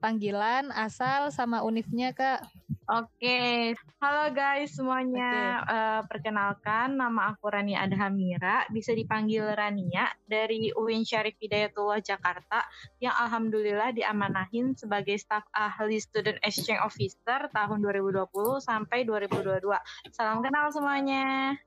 panggilan, 0.00 0.72
asal, 0.72 1.28
sama 1.28 1.60
unifnya 1.60 2.16
Kak. 2.16 2.46
Oke, 2.88 3.76
halo 4.00 4.32
guys 4.32 4.72
semuanya. 4.72 5.60
Okay. 5.60 5.68
Uh, 5.68 5.76
eh, 5.76 6.02
perkenalkan, 6.08 6.96
nama 6.96 7.36
aku 7.36 7.52
Rania 7.52 7.84
Adhamira, 7.84 8.64
bisa 8.72 8.96
dipanggil 8.96 9.44
Rania 9.44 10.08
dari 10.24 10.72
UIN 10.72 11.04
Syarif 11.04 11.36
Hidayatullah 11.36 12.00
Jakarta, 12.00 12.64
yang 12.96 13.12
alhamdulillah 13.12 13.92
diamanahin 13.92 14.72
sebagai 14.72 15.20
staf 15.20 15.44
ahli 15.52 16.00
Student 16.00 16.40
Exchange 16.40 16.80
Officer 16.80 17.52
tahun 17.52 17.84
2020 17.84 18.24
sampai 18.64 19.04
2022. 19.04 19.68
Salam 20.16 20.40
kenal 20.40 20.72
semuanya. 20.72 21.60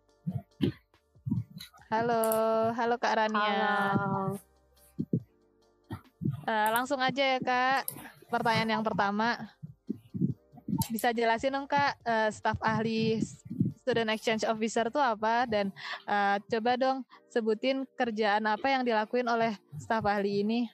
Halo, 1.92 2.24
halo 2.72 2.96
Kak 2.96 3.20
Rania. 3.20 3.52
Halo. 3.92 4.40
Uh, 6.48 6.70
langsung 6.72 7.04
aja 7.04 7.36
ya 7.36 7.40
Kak, 7.44 7.84
pertanyaan 8.32 8.80
yang 8.80 8.84
pertama 8.88 9.36
bisa 10.88 11.12
jelasin 11.12 11.52
dong 11.52 11.68
kak 11.68 12.00
uh, 12.08 12.32
staf 12.32 12.56
ahli 12.64 13.20
student 13.84 14.08
exchange 14.08 14.48
officer 14.48 14.88
itu 14.88 15.04
apa 15.04 15.44
dan 15.44 15.68
uh, 16.08 16.40
coba 16.48 16.80
dong 16.80 17.04
sebutin 17.28 17.84
kerjaan 18.00 18.48
apa 18.48 18.72
yang 18.72 18.88
dilakuin 18.88 19.28
oleh 19.28 19.60
staf 19.76 20.08
ahli 20.08 20.48
ini. 20.48 20.72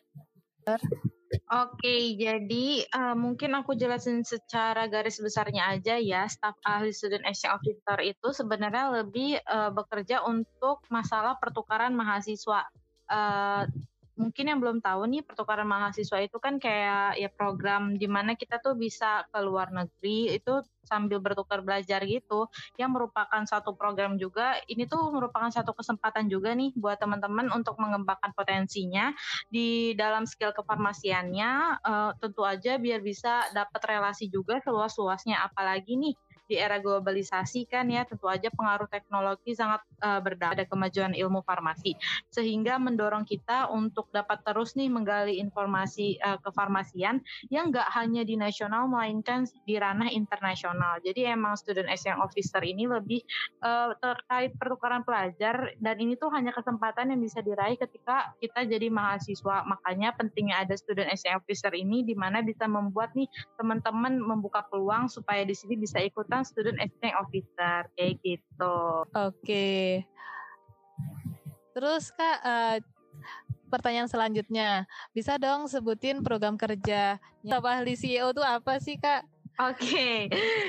Oke, 1.47 2.19
jadi 2.19 2.83
uh, 2.91 3.15
mungkin 3.15 3.55
aku 3.55 3.71
jelasin 3.71 4.19
secara 4.27 4.83
garis 4.91 5.15
besarnya 5.15 5.71
aja 5.71 5.95
ya. 5.95 6.27
Staf 6.27 6.59
ahli 6.67 6.91
student 6.91 7.23
exchange 7.23 7.55
officer 7.55 7.97
itu 8.03 8.35
sebenarnya 8.35 8.99
lebih 8.99 9.39
uh, 9.47 9.71
bekerja 9.71 10.27
untuk 10.27 10.83
masalah 10.91 11.39
pertukaran 11.39 11.95
mahasiswa. 11.95 12.67
Uh, 13.07 13.63
mungkin 14.17 14.49
yang 14.49 14.59
belum 14.59 14.81
tahu 14.81 15.05
nih 15.07 15.21
pertukaran 15.23 15.69
mahasiswa 15.69 16.17
itu 16.19 16.37
kan 16.41 16.57
kayak 16.57 17.15
ya 17.21 17.29
program 17.29 17.95
di 17.95 18.09
mana 18.09 18.33
kita 18.33 18.57
tuh 18.59 18.73
bisa 18.73 19.23
ke 19.29 19.39
luar 19.45 19.69
negeri 19.69 20.35
itu 20.35 20.59
sambil 20.87 21.19
bertukar 21.19 21.59
belajar 21.61 22.01
gitu. 22.07 22.47
Yang 22.79 22.91
merupakan 22.95 23.43
satu 23.43 23.75
program 23.75 24.15
juga 24.15 24.57
ini 24.71 24.87
tuh 24.87 25.11
merupakan 25.11 25.51
satu 25.51 25.75
kesempatan 25.75 26.31
juga 26.31 26.55
nih 26.55 26.71
buat 26.79 26.97
teman-teman 26.97 27.51
untuk 27.51 27.75
mengembangkan 27.77 28.31
potensinya 28.31 29.11
di 29.51 29.93
dalam 29.93 30.23
skill 30.23 30.55
kefarmasiannya. 30.55 31.83
Uh, 31.83 32.11
tentu 32.17 32.47
aja 32.47 32.79
biar 32.79 33.03
bisa 33.03 33.45
dapat 33.51 33.81
relasi 33.83 34.31
juga 34.31 34.63
seluas-luasnya. 34.63 35.43
Apalagi 35.43 35.99
nih 35.99 36.15
di 36.47 36.57
era 36.57 36.81
globalisasi 36.81 37.69
kan 37.69 37.87
ya 37.91 38.07
tentu 38.07 38.25
aja 38.25 38.49
pengaruh 38.51 38.89
teknologi 38.89 39.53
sangat 39.53 39.83
uh, 40.01 40.19
berdampak 40.23 40.57
pada 40.57 40.63
kemajuan 40.63 41.13
ilmu 41.13 41.43
farmasi 41.43 41.93
sehingga 42.31 42.79
mendorong 42.79 43.27
kita 43.27 43.67
untuk 43.69 44.07
dapat 44.15 44.41
terus 44.47 44.73
nih 44.79 44.87
menggali 44.87 45.37
informasi 45.43 46.17
uh, 46.23 46.39
kefarmasian 46.41 47.19
yang 47.51 47.69
nggak 47.69 47.85
hanya 47.93 48.23
di 48.23 48.39
nasional 48.39 48.87
melainkan 48.87 49.43
di 49.67 49.75
ranah 49.75 50.07
internasional. 50.09 50.97
Jadi 51.03 51.27
emang 51.27 51.59
student 51.59 51.91
exchange 51.91 52.23
officer 52.23 52.63
ini 52.63 52.87
lebih 52.87 53.21
uh, 53.61 53.93
terkait 53.99 54.55
pertukaran 54.55 55.03
pelajar 55.03 55.77
dan 55.77 55.95
ini 55.99 56.15
tuh 56.15 56.31
hanya 56.31 56.55
kesempatan 56.55 57.11
yang 57.11 57.21
bisa 57.21 57.43
diraih 57.43 57.75
ketika 57.77 58.33
kita 58.39 58.65
jadi 58.65 58.87
mahasiswa. 58.87 59.67
Makanya 59.67 60.15
pentingnya 60.15 60.63
ada 60.63 60.73
student 60.79 61.11
exchange 61.11 61.43
officer 61.43 61.75
ini 61.75 62.01
di 62.07 62.15
mana 62.15 62.39
bisa 62.39 62.65
membuat 62.65 63.13
nih 63.13 63.27
teman-teman 63.59 64.17
membuka 64.17 64.63
peluang 64.65 65.11
supaya 65.11 65.43
di 65.43 65.53
sini 65.53 65.75
bisa 65.77 65.99
ikutan 66.01 66.36
tentang 66.37 66.53
student 66.53 66.77
exchange 66.77 67.17
officer 67.17 67.77
kayak 67.97 68.13
gitu. 68.21 68.77
Oke. 69.09 70.05
Terus 71.73 72.13
kak, 72.13 72.37
uh, 72.45 72.77
pertanyaan 73.73 74.05
selanjutnya, 74.05 74.85
bisa 75.17 75.41
dong 75.41 75.65
sebutin 75.65 76.21
program 76.21 76.53
kerja 76.53 77.17
staf 77.41 77.65
ahli 77.65 77.97
CEO 77.97 78.37
itu 78.37 78.45
apa 78.45 78.77
sih 78.77 79.01
kak? 79.01 79.25
Oke, 79.57 79.81
okay. 79.81 80.17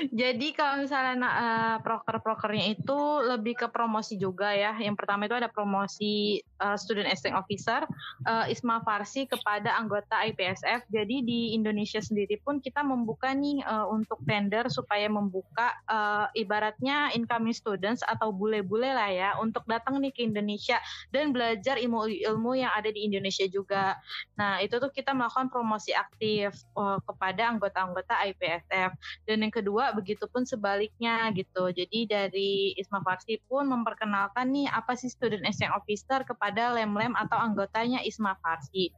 jadi 0.09 0.47
kalau 0.57 0.81
misalnya 0.81 1.29
uh, 1.29 1.77
proker-prokernya 1.85 2.73
itu 2.73 2.99
lebih 3.29 3.53
ke 3.61 3.67
promosi 3.69 4.17
juga 4.17 4.49
ya. 4.49 4.73
Yang 4.81 4.97
pertama 4.97 5.29
itu 5.29 5.37
ada 5.37 5.53
promosi 5.53 6.41
uh, 6.61 6.77
Student 6.77 7.09
Exchange 7.09 7.35
Officer 7.35 7.83
uh, 8.27 8.45
Isma 8.47 8.83
Farsi 8.83 9.25
kepada 9.25 9.75
anggota 9.75 10.21
IPSF. 10.27 10.87
Jadi 10.91 11.23
di 11.25 11.39
Indonesia 11.55 11.99
sendiri 11.99 12.39
pun 12.43 12.59
kita 12.59 12.83
membuka 12.83 13.31
nih 13.33 13.63
uh, 13.65 13.87
untuk 13.89 14.21
tender 14.27 14.67
supaya 14.69 15.07
membuka 15.07 15.75
uh, 15.87 16.27
ibaratnya 16.35 17.11
incoming 17.15 17.55
students 17.55 18.03
atau 18.05 18.29
bule-bule 18.29 18.91
lah 18.91 19.09
ya 19.09 19.29
untuk 19.39 19.63
datang 19.65 19.99
nih 19.99 20.13
ke 20.13 20.21
Indonesia 20.27 20.77
dan 21.11 21.31
belajar 21.31 21.79
ilmu-ilmu 21.79 22.51
yang 22.59 22.71
ada 22.75 22.91
di 22.91 23.07
Indonesia 23.07 23.47
juga. 23.47 23.97
Nah 24.35 24.59
itu 24.63 24.77
tuh 24.77 24.91
kita 24.91 25.15
melakukan 25.15 25.49
promosi 25.51 25.95
aktif 25.95 26.53
uh, 26.75 26.99
kepada 27.03 27.49
anggota-anggota 27.55 28.13
IPSF. 28.31 28.91
Dan 29.25 29.47
yang 29.47 29.53
kedua 29.53 29.91
begitupun 29.95 30.43
sebaliknya 30.43 31.31
gitu. 31.33 31.71
Jadi 31.71 32.05
dari 32.05 32.73
Isma 32.75 33.01
Farsi 33.01 33.39
pun 33.47 33.67
memperkenalkan 33.67 34.51
nih 34.51 34.67
apa 34.69 34.95
sih 34.95 35.11
student 35.11 35.45
exchange 35.45 35.73
officer 35.73 36.21
kepada 36.49 36.73
lem-lem 36.73 37.13
atau 37.13 37.37
anggotanya 37.37 38.01
Isma 38.01 38.33
Farsi. 38.41 38.89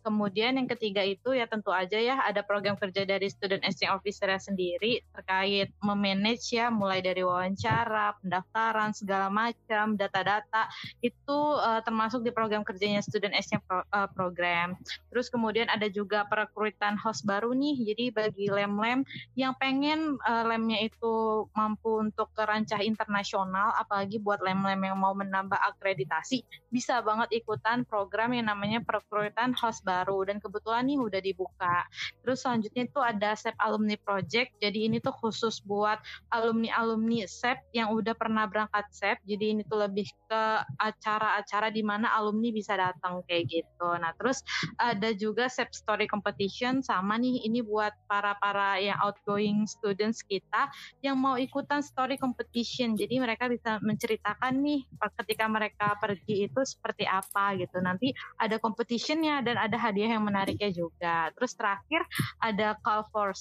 Kemudian 0.00 0.56
yang 0.56 0.68
ketiga 0.68 1.04
itu 1.04 1.36
ya 1.36 1.44
tentu 1.44 1.68
aja 1.72 2.00
ya 2.00 2.24
ada 2.24 2.40
program 2.40 2.76
kerja 2.76 3.04
dari 3.04 3.28
student 3.28 3.60
exchange 3.64 3.92
officer 3.92 4.28
sendiri 4.40 5.04
terkait 5.12 5.68
memanage 5.84 6.56
ya 6.56 6.72
mulai 6.72 7.04
dari 7.04 7.20
wawancara, 7.20 8.16
pendaftaran 8.20 8.96
segala 8.96 9.28
macam, 9.28 9.94
data-data 9.96 10.72
itu 11.04 11.38
uh, 11.60 11.84
termasuk 11.84 12.24
di 12.24 12.32
program 12.32 12.64
kerjanya 12.64 13.04
student 13.04 13.36
exchange 13.36 13.64
pro, 13.68 13.84
uh, 13.92 14.08
program. 14.10 14.76
Terus 15.12 15.28
kemudian 15.28 15.68
ada 15.68 15.86
juga 15.92 16.24
perekrutan 16.26 16.96
host 16.96 17.28
baru 17.28 17.52
nih. 17.52 17.92
Jadi 17.92 18.04
bagi 18.12 18.46
lem-lem 18.48 19.04
yang 19.36 19.52
pengen 19.60 20.16
uh, 20.24 20.44
lemnya 20.48 20.80
itu 20.80 21.44
mampu 21.52 22.00
untuk 22.00 22.32
ke 22.32 22.42
rancah 22.42 22.80
internasional 22.80 23.76
apalagi 23.76 24.16
buat 24.16 24.40
lem-lem 24.40 24.80
yang 24.80 24.98
mau 24.98 25.12
menambah 25.12 25.58
akreditasi 25.76 26.42
bisa 26.70 27.02
banget 27.02 27.42
ikutan 27.42 27.82
program 27.84 28.32
yang 28.32 28.48
namanya 28.48 28.80
perekrutan 28.80 29.52
host 29.58 29.82
baru 29.82 29.89
dan 30.26 30.38
kebetulan 30.38 30.86
nih 30.86 30.98
udah 30.98 31.20
dibuka. 31.20 31.86
Terus 32.22 32.38
selanjutnya 32.42 32.86
itu 32.86 33.00
ada 33.02 33.34
SEP 33.36 33.56
Alumni 33.58 33.96
Project. 34.00 34.56
Jadi 34.62 34.88
ini 34.90 34.96
tuh 35.02 35.14
khusus 35.14 35.60
buat 35.64 35.98
alumni-alumni 36.32 37.26
SEP 37.26 37.58
yang 37.76 37.92
udah 37.92 38.14
pernah 38.14 38.46
berangkat 38.46 38.86
SEP. 38.94 39.18
Jadi 39.26 39.44
ini 39.58 39.62
tuh 39.66 39.82
lebih 39.84 40.06
ke 40.30 40.42
acara-acara 40.78 41.68
di 41.74 41.82
mana 41.82 42.14
alumni 42.14 42.50
bisa 42.54 42.78
datang 42.78 43.22
kayak 43.26 43.50
gitu. 43.50 43.88
Nah, 43.98 44.14
terus 44.16 44.40
ada 44.78 45.10
juga 45.12 45.50
SEP 45.50 45.74
Story 45.74 46.06
Competition 46.06 46.80
sama 46.80 47.18
nih 47.20 47.46
ini 47.46 47.60
buat 47.64 47.92
para-para 48.06 48.78
yang 48.78 48.96
outgoing 49.02 49.66
students 49.66 50.22
kita 50.24 50.70
yang 51.02 51.16
mau 51.16 51.34
ikutan 51.38 51.80
story 51.80 52.20
competition. 52.20 52.94
Jadi 52.94 53.18
mereka 53.18 53.48
bisa 53.48 53.80
menceritakan 53.80 54.60
nih 54.60 54.84
ketika 55.22 55.46
mereka 55.48 55.96
pergi 55.96 56.46
itu 56.48 56.60
seperti 56.62 57.08
apa 57.08 57.56
gitu. 57.56 57.80
Nanti 57.80 58.12
ada 58.36 58.60
competitionnya 58.60 59.42
dan 59.42 59.56
ada 59.56 59.76
hadiah 59.80 60.12
yang 60.14 60.24
menariknya 60.28 60.68
juga. 60.68 61.32
Terus 61.32 61.56
terakhir 61.56 62.04
ada 62.36 62.76
call 62.84 63.08
for 63.08 63.32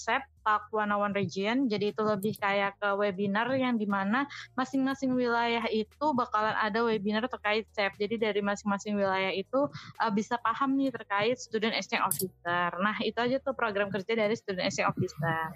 Talk 0.47 0.71
One 0.71 0.95
One 0.95 1.11
Region. 1.11 1.67
Jadi 1.67 1.91
itu 1.91 2.01
lebih 2.01 2.39
kayak 2.39 2.79
ke 2.79 2.89
webinar 2.95 3.51
yang 3.59 3.75
di 3.75 3.85
mana 3.85 4.25
masing-masing 4.55 5.11
wilayah 5.13 5.67
itu 5.67 6.05
bakalan 6.15 6.55
ada 6.55 6.79
webinar 6.81 7.27
terkait 7.27 7.67
SEP. 7.75 7.99
Jadi 7.99 8.15
dari 8.17 8.41
masing-masing 8.41 8.95
wilayah 8.95 9.35
itu 9.35 9.67
uh, 9.99 10.11
bisa 10.15 10.39
paham 10.39 10.79
nih 10.79 10.89
terkait 10.95 11.35
student 11.37 11.75
exchange 11.75 12.07
officer. 12.07 12.71
Nah 12.79 12.95
itu 13.03 13.19
aja 13.19 13.37
tuh 13.43 13.53
program 13.53 13.91
kerja 13.91 14.15
dari 14.15 14.33
student 14.33 14.65
exchange 14.65 14.89
officer. 14.89 15.53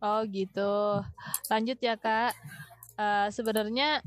Oh 0.00 0.20
gitu. 0.26 1.04
Lanjut 1.48 1.78
ya 1.78 1.94
kak. 1.96 2.32
Uh, 3.00 3.32
Sebenarnya 3.32 4.04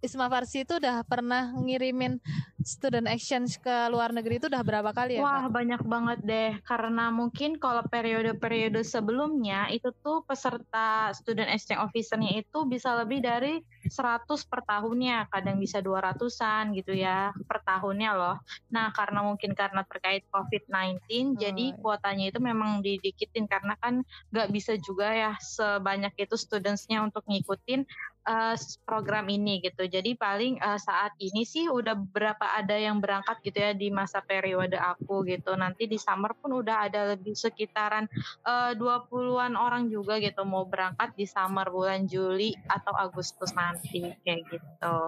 Isma 0.00 0.32
Farsi 0.32 0.64
itu 0.64 0.80
udah 0.80 1.04
pernah 1.04 1.52
ngirimin 1.52 2.16
student 2.62 3.06
exchange 3.10 3.58
ke 3.58 3.76
luar 3.90 4.14
negeri 4.14 4.38
itu 4.38 4.46
udah 4.48 4.62
berapa 4.62 4.90
kali 4.94 5.18
ya? 5.18 5.22
Wah, 5.22 5.46
Kak? 5.46 5.52
banyak 5.52 5.82
banget 5.84 6.18
deh. 6.22 6.52
Karena 6.62 7.10
mungkin 7.10 7.58
kalau 7.58 7.82
periode-periode 7.86 8.80
sebelumnya 8.86 9.68
itu 9.70 9.90
tuh 10.02 10.22
peserta 10.24 11.10
student 11.14 11.50
exchange 11.50 11.82
officer-nya 11.82 12.42
itu 12.42 12.58
bisa 12.66 12.94
lebih 12.98 13.22
dari 13.22 13.60
100 13.86 14.26
per 14.46 14.62
tahunnya, 14.62 15.26
kadang 15.28 15.58
bisa 15.58 15.82
200-an 15.82 16.74
gitu 16.78 16.94
ya 16.94 17.34
per 17.46 17.60
tahunnya 17.66 18.10
loh. 18.14 18.36
Nah, 18.70 18.94
karena 18.94 19.26
mungkin 19.26 19.52
karena 19.52 19.82
terkait 19.86 20.26
COVID-19, 20.30 20.98
oh, 20.98 21.26
jadi 21.38 21.66
kuotanya 21.78 22.30
itu 22.30 22.38
memang 22.38 22.80
didikitin 22.80 23.50
karena 23.50 23.74
kan 23.78 24.06
nggak 24.30 24.48
bisa 24.54 24.78
juga 24.78 25.10
ya 25.10 25.32
sebanyak 25.42 26.14
itu 26.16 26.38
students-nya 26.38 27.02
untuk 27.02 27.26
ngikutin 27.26 27.84
uh, 28.26 28.54
program 28.86 29.26
ini 29.30 29.62
gitu. 29.62 29.86
Jadi 29.86 30.14
paling 30.14 30.58
uh, 30.62 30.78
saat 30.78 31.14
ini 31.18 31.42
sih 31.42 31.66
udah 31.66 31.94
berapa 31.96 32.58
ada 32.58 32.76
yang 32.78 32.98
berangkat 33.02 33.40
gitu 33.42 33.58
ya 33.58 33.72
di 33.74 33.88
masa 33.90 34.22
periode 34.22 34.78
aku 34.78 35.26
gitu. 35.26 35.54
Nanti 35.58 35.86
di 35.90 35.98
summer 35.98 36.34
pun 36.36 36.62
udah 36.62 36.86
ada 36.90 37.14
lebih 37.14 37.34
sekitaran 37.34 38.06
uh, 38.46 38.74
20-an 38.76 39.54
orang 39.58 39.88
juga 39.90 40.18
gitu 40.22 40.42
mau 40.46 40.66
berangkat 40.66 41.14
di 41.14 41.26
summer 41.26 41.66
bulan 41.70 42.06
Juli 42.06 42.54
atau 42.68 42.94
Agustus 42.94 43.54
nanti 43.54 44.12
kayak 44.22 44.42
gitu. 44.50 44.98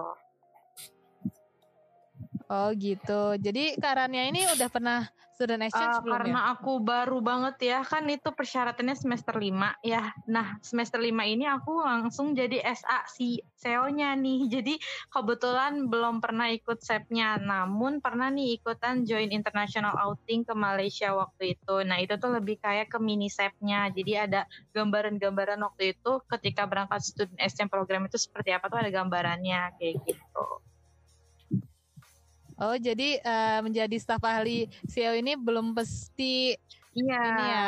Oh 2.45 2.69
gitu. 2.77 3.37
Jadi 3.41 3.73
Karania 3.81 4.29
ini 4.29 4.45
udah 4.45 4.69
pernah 4.69 5.09
student 5.35 5.67
exchange 5.67 5.99
uh, 5.99 6.01
belum 6.01 6.13
Karena 6.15 6.39
ya? 6.39 6.51
aku 6.55 6.73
baru 6.79 7.19
banget 7.19 7.55
ya, 7.59 7.79
kan 7.83 8.07
itu 8.07 8.31
persyaratannya 8.31 8.95
semester 8.95 9.35
5 9.35 9.83
ya. 9.83 10.15
Nah, 10.31 10.55
semester 10.63 11.01
5 11.03 11.11
ini 11.11 11.43
aku 11.43 11.83
langsung 11.83 12.31
jadi 12.31 12.63
SA 12.71 13.03
si 13.11 13.43
SEO-nya 13.59 14.15
nih. 14.15 14.39
Jadi 14.55 14.79
kebetulan 15.11 15.91
belum 15.91 16.23
pernah 16.23 16.47
ikut 16.53 16.79
SEP-nya, 16.79 17.41
namun 17.43 17.99
pernah 17.99 18.31
nih 18.31 18.61
ikutan 18.61 19.03
join 19.03 19.33
international 19.33 19.97
outing 19.99 20.47
ke 20.47 20.53
Malaysia 20.55 21.11
waktu 21.11 21.59
itu. 21.59 21.75
Nah, 21.83 21.99
itu 21.99 22.15
tuh 22.15 22.31
lebih 22.31 22.61
kayak 22.63 22.87
ke 22.87 22.97
mini 23.01 23.27
SEP-nya. 23.27 23.91
Jadi 23.91 24.13
ada 24.15 24.47
gambaran-gambaran 24.71 25.59
waktu 25.59 25.97
itu 25.97 26.23
ketika 26.31 26.63
berangkat 26.63 27.03
student 27.03 27.41
exchange 27.43 27.73
program 27.73 28.07
itu 28.07 28.15
seperti 28.15 28.55
apa 28.55 28.71
tuh 28.71 28.79
ada 28.79 28.93
gambarannya 28.93 29.75
kayak 29.75 29.99
gitu. 30.07 30.45
Oh, 32.55 32.75
jadi 32.79 33.19
uh, 33.19 33.59
menjadi 33.63 33.95
staf 33.99 34.23
ahli 34.23 34.71
SEO 34.87 35.11
ini 35.15 35.35
belum 35.35 35.75
pasti 35.75 36.55
iya. 36.95 37.23
ini 37.35 37.43
ya 37.43 37.65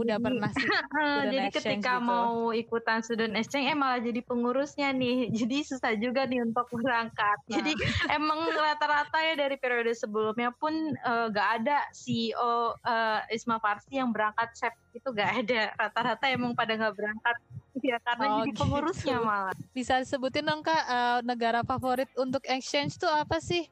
udah 0.00 0.16
jadi, 0.16 0.24
pernah 0.24 0.50
sih. 0.56 0.64
jadi 1.28 1.48
ketika 1.52 1.92
gitu. 2.00 2.08
mau 2.08 2.50
ikutan 2.56 2.98
student 3.04 3.36
exchange 3.36 3.68
eh 3.68 3.76
malah 3.76 4.00
jadi 4.00 4.20
pengurusnya 4.24 4.88
nih. 4.96 5.28
Jadi 5.40 5.56
susah 5.66 5.92
juga 6.00 6.24
nih 6.24 6.40
untuk 6.40 6.66
berangkat. 6.72 7.38
Nah. 7.46 7.54
Jadi 7.60 7.72
emang 8.08 8.40
rata-rata 8.48 9.18
ya 9.20 9.34
dari 9.36 9.56
periode 9.60 9.92
sebelumnya 9.92 10.50
pun 10.56 10.72
uh, 11.04 11.28
gak 11.28 11.62
ada 11.62 11.84
CEO 11.92 12.76
uh, 12.80 13.20
Isma 13.28 13.60
Farsi 13.60 14.00
yang 14.00 14.10
berangkat 14.10 14.56
SEP 14.56 14.74
itu 14.96 15.08
gak 15.12 15.44
ada. 15.46 15.76
Rata-rata 15.76 16.24
emang 16.32 16.56
pada 16.56 16.76
nggak 16.76 16.96
berangkat. 16.96 17.36
Ya 17.80 17.96
karena 18.02 18.24
oh, 18.26 18.36
jadi 18.42 18.50
pengurusnya 18.56 19.16
gitu. 19.20 19.28
malah. 19.28 19.54
Bisa 19.72 19.94
sebutin 20.04 20.44
dong 20.44 20.60
Kak 20.60 20.84
uh, 20.88 21.18
negara 21.24 21.64
favorit 21.64 22.10
untuk 22.18 22.42
exchange 22.48 22.98
tuh 22.98 23.08
apa 23.08 23.38
sih? 23.40 23.68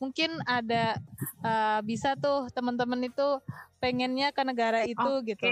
Mungkin 0.00 0.40
ada 0.48 0.96
uh, 1.44 1.78
bisa 1.84 2.16
tuh 2.16 2.48
teman-teman 2.50 3.04
itu 3.06 3.38
pengennya 3.80 4.28
ke 4.30 4.44
negara 4.44 4.84
itu 4.84 5.00
okay, 5.00 5.34
gitu. 5.34 5.48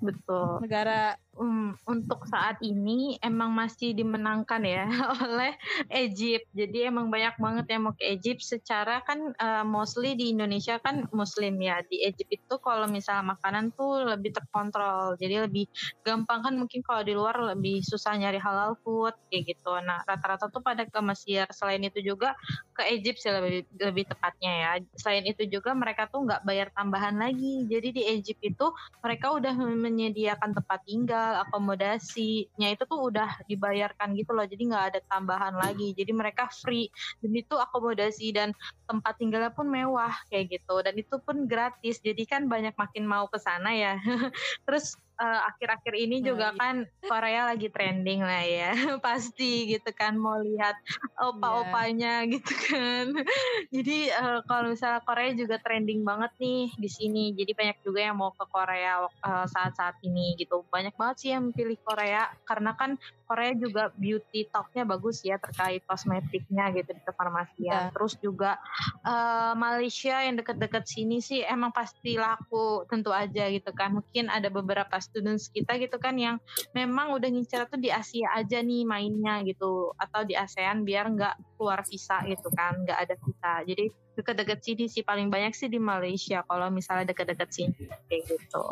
Betul. 0.00 0.62
Negara 0.62 1.18
um, 1.36 1.74
untuk 1.84 2.24
saat 2.30 2.62
ini 2.64 3.18
emang 3.20 3.52
masih 3.52 3.92
dimenangkan 3.92 4.62
ya 4.64 4.86
oleh 5.26 5.52
Egypt. 5.92 6.48
Jadi 6.54 6.88
emang 6.88 7.10
banyak 7.10 7.36
banget 7.36 7.66
yang 7.70 7.90
mau 7.90 7.94
ke 7.94 8.06
Egypt. 8.16 8.42
Secara 8.42 9.02
kan 9.02 9.34
uh, 9.36 9.64
mostly 9.66 10.14
di 10.14 10.32
Indonesia 10.32 10.80
kan 10.80 11.10
Muslim 11.12 11.58
ya. 11.60 11.82
Di 11.86 12.06
Egypt 12.06 12.30
itu 12.32 12.54
kalau 12.62 12.86
misalnya 12.86 13.36
makanan 13.36 13.74
tuh 13.74 14.06
lebih 14.06 14.32
terkontrol. 14.32 15.18
Jadi 15.20 15.50
lebih 15.50 15.64
gampang 16.06 16.46
kan 16.46 16.54
mungkin 16.56 16.80
kalau 16.86 17.02
di 17.02 17.12
luar 17.18 17.36
lebih 17.54 17.84
susah 17.84 18.16
nyari 18.16 18.40
halal 18.40 18.78
food 18.86 19.14
kayak 19.28 19.56
gitu. 19.56 19.74
Nah 19.82 20.02
rata-rata 20.06 20.48
tuh 20.48 20.62
pada 20.64 20.86
ke 20.88 21.00
Mesir. 21.04 21.44
Selain 21.52 21.82
itu 21.82 22.00
juga 22.00 22.38
ke 22.72 22.86
Egypt 22.94 23.20
sih 23.20 23.32
lebih 23.34 23.66
lebih 23.76 24.04
tepatnya 24.06 24.52
ya. 24.52 24.70
Selain 24.96 25.24
itu 25.26 25.44
juga 25.50 25.74
mereka 25.74 26.08
tuh 26.08 26.24
nggak 26.24 26.46
bayar 26.46 26.68
tambahan 26.72 27.18
lagi. 27.18 27.55
Jadi 27.64 27.88
di 27.96 28.02
Egypt 28.04 28.42
itu 28.44 28.66
mereka 29.00 29.32
udah 29.32 29.56
menyediakan 29.56 30.52
tempat 30.52 30.84
tinggal 30.84 31.40
akomodasinya 31.48 32.68
itu 32.68 32.84
tuh 32.84 33.08
udah 33.08 33.40
dibayarkan 33.48 34.12
gitu 34.12 34.36
loh. 34.36 34.44
Jadi 34.44 34.62
nggak 34.68 34.84
ada 34.92 35.00
tambahan 35.08 35.56
lagi. 35.56 35.96
Jadi 35.96 36.12
mereka 36.12 36.52
free. 36.52 36.92
Dan 37.24 37.32
itu 37.32 37.56
akomodasi 37.56 38.36
dan 38.36 38.52
tempat 38.84 39.16
tinggalnya 39.16 39.54
pun 39.54 39.70
mewah 39.72 40.12
kayak 40.28 40.60
gitu. 40.60 40.76
Dan 40.84 41.00
itu 41.00 41.16
pun 41.24 41.48
gratis. 41.48 42.02
Jadi 42.04 42.28
kan 42.28 42.44
banyak 42.50 42.76
makin 42.76 43.08
mau 43.08 43.24
ke 43.32 43.40
sana 43.40 43.72
ya. 43.72 43.96
Terus 44.68 45.00
uh, 45.16 45.40
akhir-akhir 45.52 45.94
ini 45.96 46.22
oh, 46.22 46.32
juga 46.32 46.52
iya. 46.52 46.58
kan 46.58 46.76
Korea 47.04 47.40
lagi 47.48 47.68
trending 47.72 48.20
lah 48.22 48.44
ya 48.44 48.72
pasti 49.06 49.76
gitu 49.76 49.90
kan 49.92 50.16
mau 50.16 50.38
lihat 50.40 50.76
opa-opanya 51.16 52.24
yeah. 52.24 52.32
gitu 52.32 52.54
kan 52.70 53.06
jadi 53.74 53.98
uh, 54.20 54.40
kalau 54.44 54.72
misalnya 54.72 55.00
Korea 55.02 55.30
juga 55.34 55.56
trending 55.60 56.04
banget 56.04 56.32
nih 56.40 56.72
di 56.76 56.88
sini 56.88 57.24
jadi 57.34 57.52
banyak 57.56 57.78
juga 57.82 58.00
yang 58.04 58.16
mau 58.16 58.32
ke 58.32 58.44
Korea 58.48 59.04
uh, 59.06 59.46
saat-saat 59.48 60.00
ini 60.04 60.36
gitu 60.38 60.64
banyak 60.68 60.94
banget 60.94 61.16
sih 61.20 61.30
yang 61.32 61.50
pilih 61.52 61.76
Korea 61.82 62.30
karena 62.44 62.76
kan 62.76 63.00
Korea 63.26 63.52
juga 63.58 63.90
beauty 63.98 64.46
talknya 64.46 64.86
bagus 64.86 65.26
ya 65.26 65.34
terkait 65.36 65.82
kosmetiknya 65.82 66.70
gitu 66.70 66.94
di 66.94 67.02
kefarmasian. 67.02 67.90
Yeah. 67.90 67.92
Terus 67.92 68.14
juga 68.22 68.62
uh, 69.02 69.52
Malaysia 69.58 70.22
yang 70.22 70.38
deket-deket 70.38 70.86
sini 70.86 71.18
sih 71.18 71.42
emang 71.42 71.74
pasti 71.74 72.14
laku 72.14 72.86
tentu 72.86 73.10
aja 73.10 73.50
gitu 73.50 73.74
kan. 73.74 73.98
Mungkin 73.98 74.30
ada 74.30 74.46
beberapa 74.46 74.94
students 75.06 75.46
kita 75.54 75.78
gitu 75.78 75.96
kan 76.02 76.18
yang 76.18 76.42
memang 76.74 77.14
udah 77.14 77.30
ngincer 77.30 77.70
tuh 77.70 77.78
di 77.78 77.94
Asia 77.94 78.34
aja 78.34 78.58
nih 78.58 78.82
mainnya 78.82 79.46
gitu 79.46 79.94
atau 79.94 80.26
di 80.26 80.34
ASEAN 80.34 80.82
biar 80.82 81.14
nggak 81.14 81.34
keluar 81.54 81.86
visa 81.86 82.18
gitu 82.26 82.50
kan, 82.52 82.82
nggak 82.82 82.98
ada 82.98 83.14
visa. 83.22 83.52
Jadi 83.62 83.84
deket-deket 84.18 84.58
sini 84.66 84.84
sih 84.90 85.06
paling 85.06 85.30
banyak 85.30 85.54
sih 85.54 85.70
di 85.70 85.78
Malaysia 85.78 86.42
kalau 86.44 86.66
misalnya 86.74 87.14
deket-deket 87.14 87.48
sini 87.54 87.86
kayak 88.10 88.22
gitu. 88.26 88.64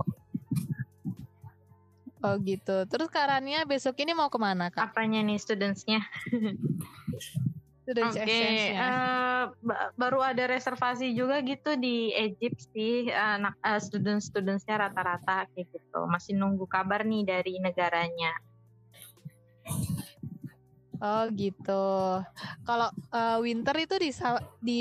Oh 2.24 2.40
gitu. 2.40 2.88
Terus 2.88 3.08
Karania 3.12 3.68
besok 3.68 4.00
ini 4.00 4.16
mau 4.16 4.32
ke 4.32 4.40
mana 4.40 4.72
kak? 4.72 4.90
Apanya 4.90 5.20
nih 5.20 5.36
studentsnya? 5.36 6.00
Oke, 7.84 8.16
okay. 8.16 8.72
uh, 8.72 9.52
eh, 9.52 9.90
baru 9.92 10.24
ada 10.24 10.48
reservasi 10.48 11.12
juga 11.12 11.44
gitu 11.44 11.76
di 11.76 12.16
Egypt 12.16 12.72
sih, 12.72 13.12
anak 13.12 13.60
uh, 13.60 13.76
student-studentsnya 13.76 14.88
rata-rata 14.88 15.44
kayak 15.52 15.68
gitu. 15.68 16.00
Masih 16.08 16.32
nunggu 16.32 16.64
kabar 16.64 17.04
nih 17.04 17.28
dari 17.28 17.60
negaranya. 17.60 18.32
Oh 21.02 21.24
gitu. 21.34 21.86
Kalau 22.62 22.88
uh, 23.10 23.38
winter 23.42 23.74
itu 23.78 23.94
di 23.98 24.10
di 24.62 24.78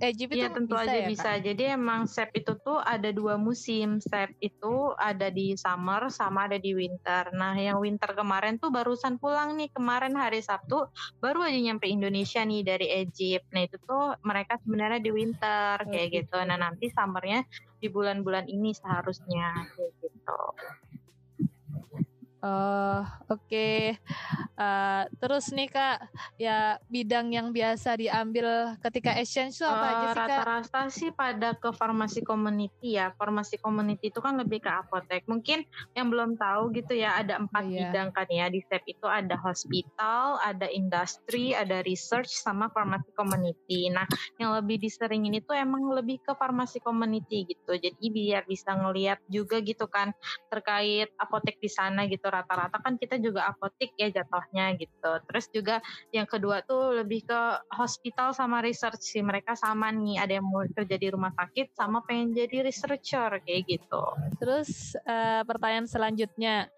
Egypt 0.00 0.32
ya, 0.32 0.48
itu 0.48 0.56
tentu 0.56 0.72
bisa 0.72 0.88
aja 0.88 0.96
ya, 0.96 1.08
bisa. 1.12 1.30
Kak? 1.36 1.44
Jadi 1.44 1.62
emang 1.76 2.00
SEP 2.08 2.30
itu 2.40 2.52
tuh 2.64 2.80
ada 2.80 3.12
dua 3.12 3.36
musim. 3.36 4.00
SEP 4.00 4.32
itu 4.40 4.96
ada 4.96 5.28
di 5.28 5.52
summer 5.60 6.08
sama 6.08 6.48
ada 6.48 6.56
di 6.56 6.72
winter. 6.72 7.28
Nah, 7.36 7.52
yang 7.52 7.84
winter 7.84 8.16
kemarin 8.16 8.56
tuh 8.56 8.72
barusan 8.72 9.20
pulang 9.20 9.60
nih 9.60 9.68
kemarin 9.68 10.16
hari 10.16 10.40
Sabtu 10.40 10.88
baru 11.20 11.44
aja 11.44 11.60
nyampe 11.60 11.84
Indonesia 11.84 12.40
nih 12.40 12.64
dari 12.64 12.86
Egypt. 13.04 13.52
Nah, 13.52 13.62
itu 13.68 13.76
tuh 13.84 14.16
mereka 14.24 14.56
sebenarnya 14.64 15.00
di 15.04 15.10
winter 15.12 15.76
oh, 15.84 15.88
kayak 15.92 16.08
gitu. 16.16 16.18
gitu. 16.32 16.48
Nah, 16.48 16.56
nanti 16.56 16.88
summernya 16.88 17.44
di 17.76 17.88
bulan-bulan 17.92 18.48
ini 18.48 18.72
seharusnya 18.72 19.68
kayak 19.76 19.92
gitu. 20.00 20.40
Oh, 22.40 23.04
oke. 23.28 23.44
Okay. 23.52 24.00
Uh, 24.56 24.64
eh, 24.64 25.02
terus 25.20 25.52
nih 25.52 25.68
Kak, 25.68 26.08
ya 26.40 26.80
bidang 26.88 27.28
yang 27.36 27.52
biasa 27.52 28.00
diambil 28.00 28.80
ketika 28.80 29.12
exchange 29.20 29.60
itu 29.60 29.68
apa 29.68 29.76
uh, 29.76 29.84
aja 29.84 30.00
sih 30.00 30.08
Kak? 30.08 30.24
Rata-rata 30.24 30.80
sih 30.88 31.10
pada 31.12 31.52
ke 31.52 31.68
farmasi 31.68 32.24
community 32.24 32.96
ya. 32.96 33.12
Farmasi 33.12 33.60
community 33.60 34.08
itu 34.08 34.24
kan 34.24 34.40
lebih 34.40 34.64
ke 34.64 34.72
apotek. 34.72 35.28
Mungkin 35.28 35.68
yang 35.92 36.08
belum 36.08 36.40
tahu 36.40 36.72
gitu 36.72 36.96
ya, 36.96 37.20
ada 37.20 37.36
empat 37.36 37.60
oh, 37.60 37.72
iya. 37.76 37.92
bidang 37.92 38.08
kan 38.16 38.28
ya. 38.32 38.48
Di 38.48 38.64
SEP 38.64 38.88
itu 38.88 39.04
ada 39.04 39.36
hospital, 39.36 40.40
ada 40.40 40.64
industri, 40.72 41.52
ada 41.52 41.84
research, 41.84 42.32
sama 42.32 42.72
farmasi 42.72 43.12
community. 43.12 43.92
Nah, 43.92 44.08
yang 44.40 44.56
lebih 44.56 44.80
diseringin 44.80 45.44
itu 45.44 45.52
emang 45.52 45.92
lebih 45.92 46.24
ke 46.24 46.32
farmasi 46.32 46.80
community 46.80 47.52
gitu. 47.52 47.76
Jadi 47.76 48.00
biar 48.08 48.48
bisa 48.48 48.72
ngeliat 48.72 49.20
juga 49.28 49.60
gitu 49.60 49.84
kan 49.92 50.16
terkait 50.48 51.12
apotek 51.20 51.60
di 51.60 51.68
sana 51.68 52.08
gitu 52.08 52.29
rata-rata 52.30 52.78
kan 52.80 52.96
kita 52.96 53.18
juga 53.18 53.50
apotik 53.50 53.92
ya 53.98 54.08
jatuhnya 54.08 54.78
gitu. 54.78 55.12
Terus 55.28 55.46
juga 55.50 55.76
yang 56.14 56.24
kedua 56.24 56.62
tuh 56.64 57.02
lebih 57.02 57.26
ke 57.26 57.40
hospital 57.74 58.32
sama 58.32 58.62
research 58.62 59.02
sih 59.02 59.20
mereka 59.20 59.58
sama 59.58 59.90
nih 59.90 60.22
ada 60.22 60.32
yang 60.38 60.46
mau 60.46 60.62
kerja 60.64 60.96
di 60.96 61.08
rumah 61.10 61.34
sakit 61.34 61.74
sama 61.74 62.00
pengen 62.06 62.32
jadi 62.32 62.62
researcher 62.62 63.42
kayak 63.42 63.66
gitu. 63.66 64.04
Terus 64.38 64.94
uh, 65.04 65.42
pertanyaan 65.44 65.90
selanjutnya 65.90 66.70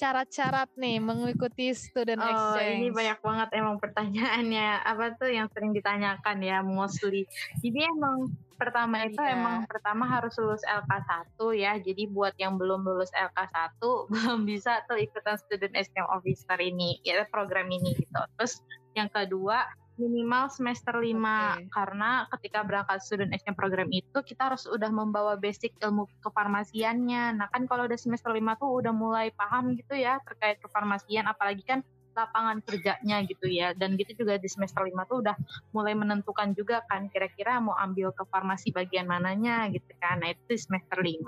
syarat-syarat 0.00 0.72
nih 0.80 0.96
mengikuti 0.96 1.76
student 1.76 2.24
oh, 2.24 2.32
exchange? 2.32 2.80
ini 2.80 2.88
banyak 2.88 3.18
banget 3.20 3.48
emang 3.52 3.76
pertanyaannya. 3.76 4.80
Apa 4.80 5.20
tuh 5.20 5.28
yang 5.28 5.52
sering 5.52 5.76
ditanyakan 5.76 6.40
ya 6.40 6.64
mostly. 6.64 7.28
Jadi 7.60 7.84
emang 7.84 8.32
pertama 8.56 9.04
itu 9.04 9.20
yeah. 9.20 9.36
emang 9.36 9.68
pertama 9.68 10.08
harus 10.08 10.32
lulus 10.40 10.64
LK1 10.64 11.36
ya. 11.60 11.76
Jadi 11.76 12.08
buat 12.08 12.32
yang 12.40 12.56
belum 12.56 12.80
lulus 12.80 13.12
LK1 13.12 13.76
belum 14.16 14.48
bisa 14.48 14.80
tuh 14.88 14.96
ikutan 14.96 15.36
student 15.36 15.76
exchange 15.76 16.08
officer 16.08 16.56
ini, 16.56 16.96
ya 17.04 17.20
program 17.28 17.68
ini 17.68 17.92
gitu. 18.00 18.20
Terus 18.40 18.64
yang 18.96 19.12
kedua 19.12 19.68
minimal 20.00 20.48
semester 20.48 20.96
5 20.96 21.04
okay. 21.04 21.68
karena 21.68 22.24
ketika 22.32 22.64
berangkat 22.64 22.98
student 23.04 23.30
exchange 23.36 23.60
program 23.60 23.92
itu 23.92 24.18
kita 24.24 24.48
harus 24.48 24.64
udah 24.64 24.88
membawa 24.88 25.36
basic 25.36 25.76
ilmu 25.84 26.08
kefarmasiannya. 26.24 27.36
Nah 27.36 27.46
kan 27.52 27.68
kalau 27.68 27.84
udah 27.84 28.00
semester 28.00 28.32
5 28.32 28.40
tuh 28.56 28.70
udah 28.80 28.92
mulai 28.96 29.28
paham 29.36 29.76
gitu 29.76 29.92
ya 29.92 30.16
terkait 30.24 30.56
kefarmasian 30.64 31.28
apalagi 31.28 31.60
kan 31.62 31.84
lapangan 32.16 32.58
kerjanya 32.66 33.22
gitu 33.24 33.46
ya 33.46 33.72
dan 33.72 33.94
gitu 33.94 34.24
juga 34.24 34.36
di 34.36 34.48
semester 34.50 34.82
5 34.82 34.92
tuh 35.06 35.22
udah 35.22 35.36
mulai 35.70 35.94
menentukan 35.94 36.52
juga 36.58 36.82
kan 36.90 37.06
kira-kira 37.06 37.62
mau 37.62 37.78
ambil 37.78 38.10
ke 38.10 38.26
farmasi 38.26 38.74
bagian 38.74 39.06
mananya 39.06 39.70
gitu 39.70 39.88
kan 40.02 40.18
nah 40.18 40.34
itu 40.34 40.58
semester 40.58 40.98
5 40.98 41.22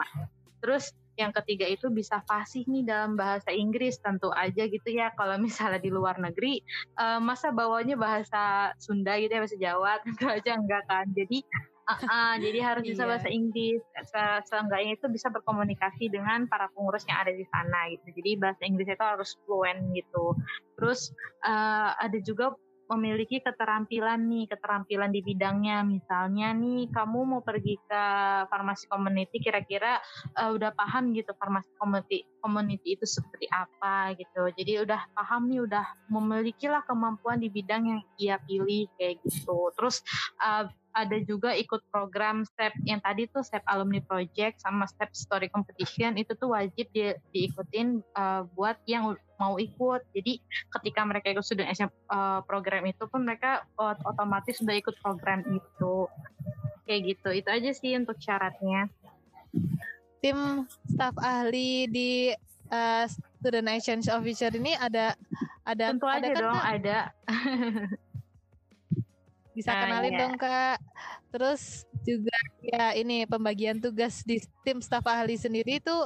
terus 0.59 0.91
yang 1.21 1.33
ketiga 1.37 1.69
itu 1.69 1.93
bisa 1.93 2.25
fasih 2.25 2.65
nih 2.65 2.89
dalam 2.89 3.15
bahasa 3.15 3.53
Inggris 3.53 4.01
tentu 4.01 4.33
aja 4.33 4.65
gitu 4.65 4.89
ya. 4.89 5.13
Kalau 5.15 5.37
misalnya 5.37 5.81
di 5.81 5.93
luar 5.93 6.17
negeri 6.17 6.65
uh, 6.97 7.21
masa 7.21 7.53
bawanya 7.53 7.97
bahasa 8.01 8.73
Sunda 8.81 9.17
gitu 9.21 9.33
ya 9.33 9.41
bahasa 9.45 9.59
Jawa 9.61 9.93
tentu 10.05 10.25
aja 10.29 10.57
enggak 10.57 10.83
kan? 10.89 11.07
Jadi 11.13 11.45
uh, 11.89 12.01
uh, 12.01 12.35
jadi 12.41 12.59
harus 12.65 12.85
bisa 12.89 13.05
iya. 13.05 13.11
bahasa 13.13 13.29
Inggris. 13.29 13.83
Se 14.09 14.23
seenggaknya 14.49 14.97
itu 14.97 15.07
bisa 15.13 15.29
berkomunikasi 15.29 16.09
dengan 16.09 16.49
para 16.49 16.73
pengurus 16.73 17.05
yang 17.05 17.21
ada 17.21 17.33
di 17.37 17.45
sana 17.53 17.93
gitu. 17.93 18.09
Jadi 18.17 18.31
bahasa 18.41 18.63
Inggris 18.65 18.89
itu 18.89 19.05
harus 19.05 19.37
fluent 19.45 19.81
gitu. 19.93 20.33
Terus 20.81 21.13
uh, 21.45 21.93
ada 22.01 22.19
juga 22.25 22.57
memiliki 22.91 23.41
keterampilan 23.41 24.21
nih, 24.29 24.51
keterampilan 24.51 25.11
di 25.13 25.21
bidangnya. 25.23 25.85
Misalnya 25.87 26.53
nih, 26.57 26.91
kamu 26.91 27.19
mau 27.25 27.43
pergi 27.45 27.79
ke 27.79 28.03
farmasi 28.49 28.89
community, 28.91 29.39
kira-kira 29.39 30.03
uh, 30.37 30.51
udah 30.53 30.75
paham 30.75 31.15
gitu 31.15 31.33
farmasi 31.37 31.71
community, 31.79 32.27
community 32.43 32.99
itu 32.99 33.07
seperti 33.07 33.47
apa 33.53 34.17
gitu. 34.19 34.51
Jadi 34.53 34.83
udah 34.83 35.01
paham 35.15 35.49
nih, 35.49 35.61
udah 35.65 35.85
memiliki 36.11 36.67
lah 36.69 36.83
kemampuan 36.85 37.41
di 37.41 37.49
bidang 37.49 37.83
yang 37.87 38.01
ia 38.19 38.37
pilih 38.43 38.91
kayak 38.99 39.23
gitu. 39.25 39.73
Terus 39.79 40.03
uh, 40.43 40.69
ada 40.93 41.17
juga 41.25 41.57
ikut 41.57 41.81
program 41.89 42.45
step 42.45 42.77
yang 42.85 43.01
tadi 43.01 43.25
tuh 43.33 43.41
step 43.41 43.65
alumni 43.65 44.01
project 44.05 44.61
sama 44.61 44.85
step 44.85 45.13
story 45.17 45.49
competition 45.49 46.21
itu 46.21 46.37
tuh 46.37 46.53
wajib 46.53 46.85
di, 46.93 47.17
diikutin 47.33 48.05
uh, 48.13 48.45
buat 48.53 48.77
yang 48.85 49.17
mau 49.43 49.59
ikut. 49.59 50.07
Jadi 50.15 50.39
ketika 50.79 51.03
mereka 51.03 51.35
ikut 51.35 51.43
student 51.43 51.75
SM 51.75 51.91
uh, 52.07 52.47
program 52.47 52.87
itu 52.87 53.03
pun 53.11 53.27
mereka 53.27 53.67
uh, 53.75 53.99
otomatis 54.07 54.63
sudah 54.63 54.79
ikut 54.79 54.95
program 55.03 55.43
itu. 55.51 56.07
Kayak 56.87 57.01
gitu. 57.19 57.29
Itu 57.35 57.49
aja 57.51 57.71
sih 57.75 57.99
untuk 57.99 58.23
syaratnya. 58.23 58.87
Tim 60.23 60.71
staf 60.87 61.19
ahli 61.19 61.91
di 61.91 62.31
uh, 62.71 63.05
student 63.11 63.69
exchange 63.75 64.07
officer 64.09 64.55
ini 64.55 64.79
ada 64.79 65.19
ada 65.63 65.85
tentu 65.93 66.07
ada 66.09 66.19
aja 66.19 66.31
kan, 66.31 66.43
dong 66.43 66.61
ada 66.63 66.99
bisa 69.57 69.71
nah, 69.71 69.81
kenalin 69.85 70.13
iya. 70.17 70.21
dong 70.25 70.35
kak 70.41 70.79
terus 71.29 71.85
juga 72.09 72.37
ya 72.63 72.95
ini 72.95 73.27
pembagian 73.27 73.83
tugas 73.83 74.23
di 74.23 74.39
tim 74.63 74.79
staf 74.79 75.03
ahli 75.11 75.35
sendiri 75.35 75.83
itu 75.83 75.97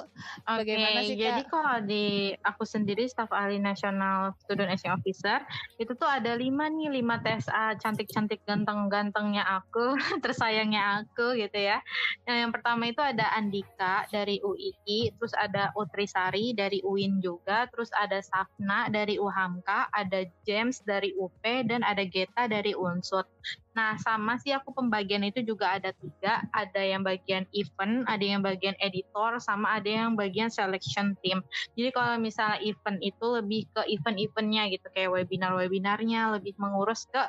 okay, 0.49 0.57
bagaimana 0.65 0.99
sih 1.05 1.17
Kak? 1.21 1.25
Jadi 1.29 1.43
kalau 1.53 1.77
di 1.85 2.07
aku 2.41 2.65
sendiri 2.65 3.05
staf 3.05 3.29
ahli 3.31 3.61
nasional 3.61 4.33
student 4.41 4.73
action 4.73 4.97
officer 4.97 5.45
itu 5.77 5.93
tuh 5.93 6.09
ada 6.09 6.33
lima 6.33 6.73
nih 6.73 6.89
lima 6.89 7.21
TSA 7.21 7.77
cantik-cantik 7.79 8.41
ganteng-gantengnya 8.49 9.45
aku 9.45 9.95
tersayangnya 10.25 11.05
aku 11.05 11.37
gitu 11.37 11.59
ya. 11.61 11.85
Yang, 12.25 12.37
yang 12.49 12.53
pertama 12.53 12.89
itu 12.89 13.05
ada 13.05 13.29
Andika 13.37 14.09
dari 14.09 14.41
UII, 14.41 15.13
terus 15.21 15.37
ada 15.37 15.71
Utrisari 15.77 16.57
dari 16.57 16.81
UIN 16.81 17.21
juga, 17.21 17.69
terus 17.69 17.93
ada 17.93 18.19
Safna 18.25 18.89
dari 18.89 19.21
UHAMKA, 19.21 19.93
ada 19.93 20.25
James 20.49 20.81
dari 20.83 21.13
UP 21.21 21.45
dan 21.45 21.85
ada 21.85 22.03
Geta 22.09 22.49
dari 22.49 22.73
Unsur. 22.73 23.29
Nah, 23.77 24.01
sama 24.01 24.41
sih 24.41 24.57
aku 24.57 24.73
pembagian 24.73 25.21
itu 25.29 25.45
juga 25.45 25.77
ada 25.77 25.93
tiga. 25.93 26.41
Ada 26.53 26.83
yang 26.83 27.03
bagian 27.03 27.49
event, 27.55 28.07
ada 28.07 28.23
yang 28.23 28.43
bagian 28.45 28.77
editor, 28.79 29.39
sama 29.43 29.79
ada 29.81 29.89
yang 29.89 30.15
bagian 30.15 30.53
selection 30.53 31.17
team. 31.25 31.43
Jadi 31.75 31.91
kalau 31.91 32.21
misalnya 32.21 32.63
event 32.63 32.99
itu 33.03 33.27
lebih 33.27 33.67
ke 33.73 33.83
event-eventnya 33.89 34.71
gitu, 34.71 34.87
kayak 34.95 35.11
webinar-webinarnya, 35.11 36.37
lebih 36.39 36.55
mengurus 36.61 37.09
ke 37.11 37.23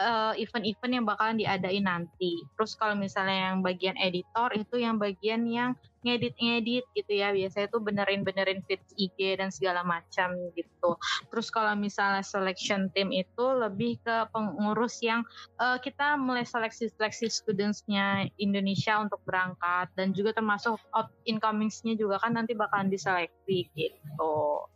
eh, 0.00 0.32
event-event 0.40 0.92
yang 0.92 1.04
bakalan 1.04 1.36
diadain 1.36 1.84
nanti. 1.84 2.40
Terus 2.56 2.72
kalau 2.78 2.96
misalnya 2.96 3.52
yang 3.52 3.60
bagian 3.60 3.96
editor 4.00 4.48
itu 4.56 4.80
yang 4.80 4.96
bagian 4.96 5.44
yang 5.44 5.76
ngedit-ngedit 6.02 6.84
gitu 6.94 7.12
ya. 7.12 7.30
Biasanya 7.30 7.68
tuh 7.70 7.82
benerin-benerin 7.82 8.62
feed 8.66 8.82
IG 8.98 9.38
dan 9.38 9.54
segala 9.54 9.86
macam 9.86 10.34
gitu. 10.54 10.98
Terus 11.30 11.48
kalau 11.54 11.72
misalnya 11.78 12.26
selection 12.26 12.90
team 12.92 13.14
itu 13.14 13.44
lebih 13.54 14.02
ke 14.02 14.26
pengurus 14.34 14.98
yang 15.00 15.22
uh, 15.62 15.78
kita 15.78 16.18
mulai 16.18 16.42
seleksi-seleksi 16.42 17.30
studentsnya 17.30 18.26
Indonesia 18.36 18.98
untuk 18.98 19.22
berangkat. 19.22 19.90
Dan 19.94 20.10
juga 20.10 20.34
termasuk 20.34 20.78
out 20.92 21.10
incomings-nya 21.24 21.94
juga 21.94 22.18
kan 22.18 22.34
nanti 22.34 22.52
bakalan 22.58 22.90
diseleksi 22.90 23.70
gitu. 23.74 24.66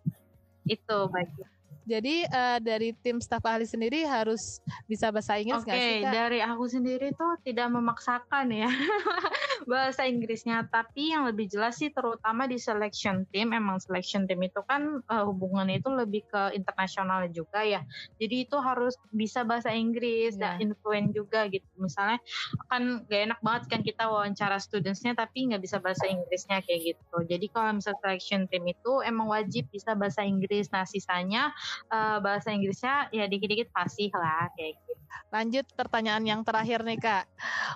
Itu 0.66 1.10
baiknya 1.10 1.55
jadi 1.86 2.26
uh, 2.26 2.58
dari 2.58 2.90
tim 2.98 3.22
staf 3.22 3.46
ahli 3.46 3.62
sendiri 3.62 4.02
harus 4.02 4.58
bisa 4.90 5.14
bahasa 5.14 5.38
Inggris 5.38 5.62
Oke, 5.62 5.70
okay, 5.70 6.02
dari 6.02 6.42
aku 6.42 6.66
sendiri 6.66 7.14
tuh 7.14 7.38
tidak 7.46 7.70
memaksakan 7.70 8.50
ya 8.50 8.66
bahasa 9.70 10.06
Inggrisnya, 10.06 10.68
tapi 10.70 11.10
yang 11.16 11.26
lebih 11.26 11.50
jelas 11.50 11.80
sih 11.80 11.88
terutama 11.90 12.44
di 12.46 12.60
selection 12.60 13.26
team, 13.34 13.50
emang 13.50 13.82
selection 13.82 14.28
team 14.28 14.44
itu 14.46 14.62
kan 14.66 15.02
uh, 15.10 15.24
hubungannya 15.26 15.82
itu 15.82 15.90
lebih 15.90 16.22
ke 16.28 16.54
internasional 16.54 17.26
juga 17.32 17.66
ya. 17.66 17.82
Jadi 18.20 18.46
itu 18.46 18.56
harus 18.62 18.94
bisa 19.10 19.42
bahasa 19.42 19.74
Inggris 19.74 20.38
yeah. 20.38 20.58
dan 20.60 20.70
influent 20.70 21.16
juga 21.16 21.50
gitu. 21.50 21.66
Misalnya 21.80 22.22
kan 22.70 23.02
gak 23.10 23.20
enak 23.32 23.40
banget 23.42 23.62
kan 23.66 23.80
kita 23.82 24.06
wawancara 24.06 24.62
studentsnya 24.62 25.18
tapi 25.18 25.50
nggak 25.50 25.62
bisa 25.62 25.82
bahasa 25.82 26.06
Inggrisnya 26.06 26.62
kayak 26.62 26.94
gitu. 26.94 27.16
Jadi 27.26 27.46
kalau 27.50 27.78
misalnya 27.78 28.00
selection 28.02 28.46
team 28.46 28.64
itu 28.70 28.92
emang 29.02 29.26
wajib 29.26 29.66
bisa 29.74 29.98
bahasa 29.98 30.22
Inggris. 30.22 30.70
Nah 30.70 30.86
sisanya 30.86 31.50
uh, 31.90 32.18
bahasa 32.22 32.52
Inggrisnya 32.52 33.10
ya 33.12 33.24
dikit-dikit 33.26 33.68
fasih 33.72 34.10
lah 34.14 34.48
kayak 34.54 34.78
gitu. 34.78 34.92
Lanjut 35.32 35.66
pertanyaan 35.74 36.24
yang 36.24 36.40
terakhir 36.46 36.82
nih 36.86 36.98
Kak. 37.00 37.24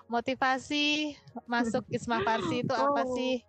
Motivasi 0.06 1.16
masuk 1.44 1.84
Isma 1.90 2.22
Farsi 2.22 2.62
itu 2.62 2.74
apa 2.74 3.02
oh. 3.02 3.12
sih? 3.16 3.42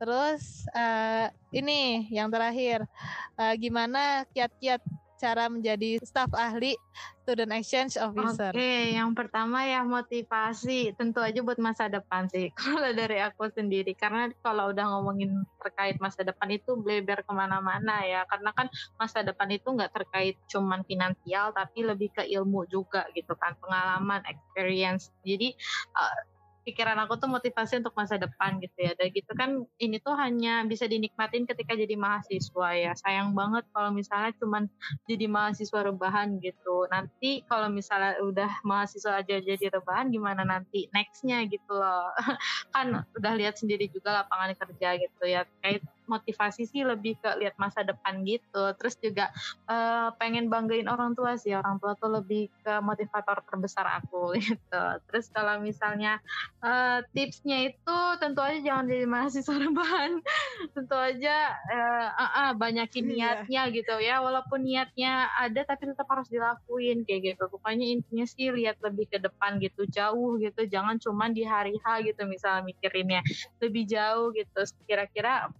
Terus 0.00 0.64
uh, 0.72 1.28
ini 1.52 2.08
yang 2.08 2.32
terakhir, 2.32 2.88
uh, 3.36 3.54
gimana 3.60 4.24
kiat-kiat 4.32 4.80
cara 5.20 5.52
menjadi 5.52 6.00
staff 6.00 6.32
ahli 6.32 6.72
student 7.20 7.52
exchange 7.52 7.94
officer? 8.00 8.50
Oke, 8.50 8.58
okay, 8.58 8.96
yang 8.96 9.12
pertama 9.12 9.62
ya 9.68 9.84
motivasi, 9.84 10.96
tentu 10.96 11.20
aja 11.20 11.38
buat 11.44 11.60
masa 11.60 11.86
depan 11.86 12.26
sih. 12.32 12.48
Kalau 12.58 12.90
dari 12.96 13.20
aku 13.20 13.52
sendiri, 13.52 13.92
karena 13.94 14.32
kalau 14.40 14.72
udah 14.72 14.86
ngomongin 14.96 15.44
terkait 15.60 16.00
masa 16.02 16.24
depan 16.24 16.50
itu 16.50 16.74
bleber 16.74 17.22
ke 17.22 17.32
mana-mana 17.36 18.02
ya, 18.02 18.24
karena 18.26 18.50
kan 18.56 18.66
masa 18.96 19.20
depan 19.20 19.52
itu 19.52 19.68
nggak 19.68 19.92
terkait 19.92 20.40
cuman 20.48 20.82
finansial, 20.88 21.52
tapi 21.52 21.84
lebih 21.84 22.10
ke 22.10 22.24
ilmu 22.26 22.66
juga 22.66 23.06
gitu 23.12 23.36
kan, 23.36 23.54
pengalaman, 23.60 24.24
experience. 24.26 25.12
Jadi 25.22 25.54
uh, 25.94 26.18
pikiran 26.64 26.98
aku 27.04 27.16
tuh 27.16 27.28
motivasi 27.30 27.80
untuk 27.80 27.94
masa 27.96 28.20
depan 28.20 28.60
gitu 28.60 28.78
ya. 28.78 28.92
Dan 28.96 29.08
gitu 29.12 29.32
kan 29.36 29.64
ini 29.80 29.96
tuh 30.00 30.14
hanya 30.16 30.62
bisa 30.68 30.84
dinikmatin 30.84 31.48
ketika 31.48 31.72
jadi 31.76 31.94
mahasiswa 31.96 32.68
ya. 32.76 32.92
Sayang 32.96 33.32
banget 33.32 33.64
kalau 33.72 33.90
misalnya 33.94 34.32
cuman 34.36 34.68
jadi 35.08 35.26
mahasiswa 35.26 35.80
rebahan 35.86 36.36
gitu. 36.42 36.86
Nanti 36.92 37.42
kalau 37.48 37.72
misalnya 37.72 38.20
udah 38.20 38.50
mahasiswa 38.62 39.20
aja 39.20 39.40
jadi 39.40 39.66
rebahan 39.72 40.12
gimana 40.12 40.44
nanti 40.44 40.88
nextnya 40.92 41.44
gitu 41.48 41.72
loh. 41.72 42.12
kan 42.74 43.06
udah 43.16 43.32
lihat 43.36 43.56
sendiri 43.56 43.88
juga 43.88 44.24
lapangan 44.24 44.56
kerja 44.56 44.96
gitu 45.00 45.24
ya. 45.24 45.44
Kayak 45.64 45.84
motivasi 46.10 46.66
sih 46.66 46.82
lebih 46.82 47.14
ke 47.22 47.38
lihat 47.38 47.54
masa 47.54 47.86
depan 47.86 48.26
gitu. 48.26 48.74
Terus 48.74 48.98
juga 48.98 49.30
uh, 49.70 50.10
pengen 50.18 50.50
banggain 50.50 50.90
orang 50.90 51.14
tua 51.14 51.38
sih. 51.38 51.54
Orang 51.54 51.78
tua 51.78 51.94
tuh 51.94 52.10
lebih 52.10 52.50
ke 52.66 52.82
motivator 52.82 53.46
terbesar 53.46 53.86
aku 53.86 54.34
gitu. 54.42 54.84
Terus 55.06 55.30
kalau 55.30 55.62
misalnya 55.62 56.18
uh, 56.66 57.06
tipsnya 57.14 57.70
itu 57.70 57.98
tentu 58.18 58.42
aja 58.42 58.58
jangan 58.58 58.90
jadi 58.90 59.06
mahasiswa 59.06 59.54
rebahan. 59.54 60.18
Tentu 60.74 60.96
aja 60.98 61.54
uh, 61.70 62.08
uh, 62.10 62.30
uh, 62.42 62.50
banyakin 62.58 63.06
iya. 63.06 63.46
niatnya 63.46 63.62
gitu 63.70 63.94
ya. 64.02 64.18
Walaupun 64.18 64.66
niatnya 64.66 65.30
ada 65.38 65.62
tapi 65.62 65.86
tetap 65.86 66.10
harus 66.10 66.26
dilakuin 66.26 67.06
kayak 67.06 67.36
gitu. 67.36 67.46
Pokoknya 67.46 67.86
intinya 67.86 68.26
sih 68.26 68.50
lihat 68.50 68.82
lebih 68.82 69.06
ke 69.06 69.22
depan 69.22 69.62
gitu 69.62 69.86
jauh 69.86 70.40
gitu. 70.42 70.66
Jangan 70.66 70.98
cuma 70.98 71.30
di 71.30 71.46
hari 71.46 71.78
H 71.78 72.02
gitu 72.02 72.26
misalnya 72.26 72.66
mikirinnya. 72.66 73.20
Lebih 73.62 73.84
jauh 73.86 74.34
gitu. 74.34 74.60
Kira-kira 74.88 75.52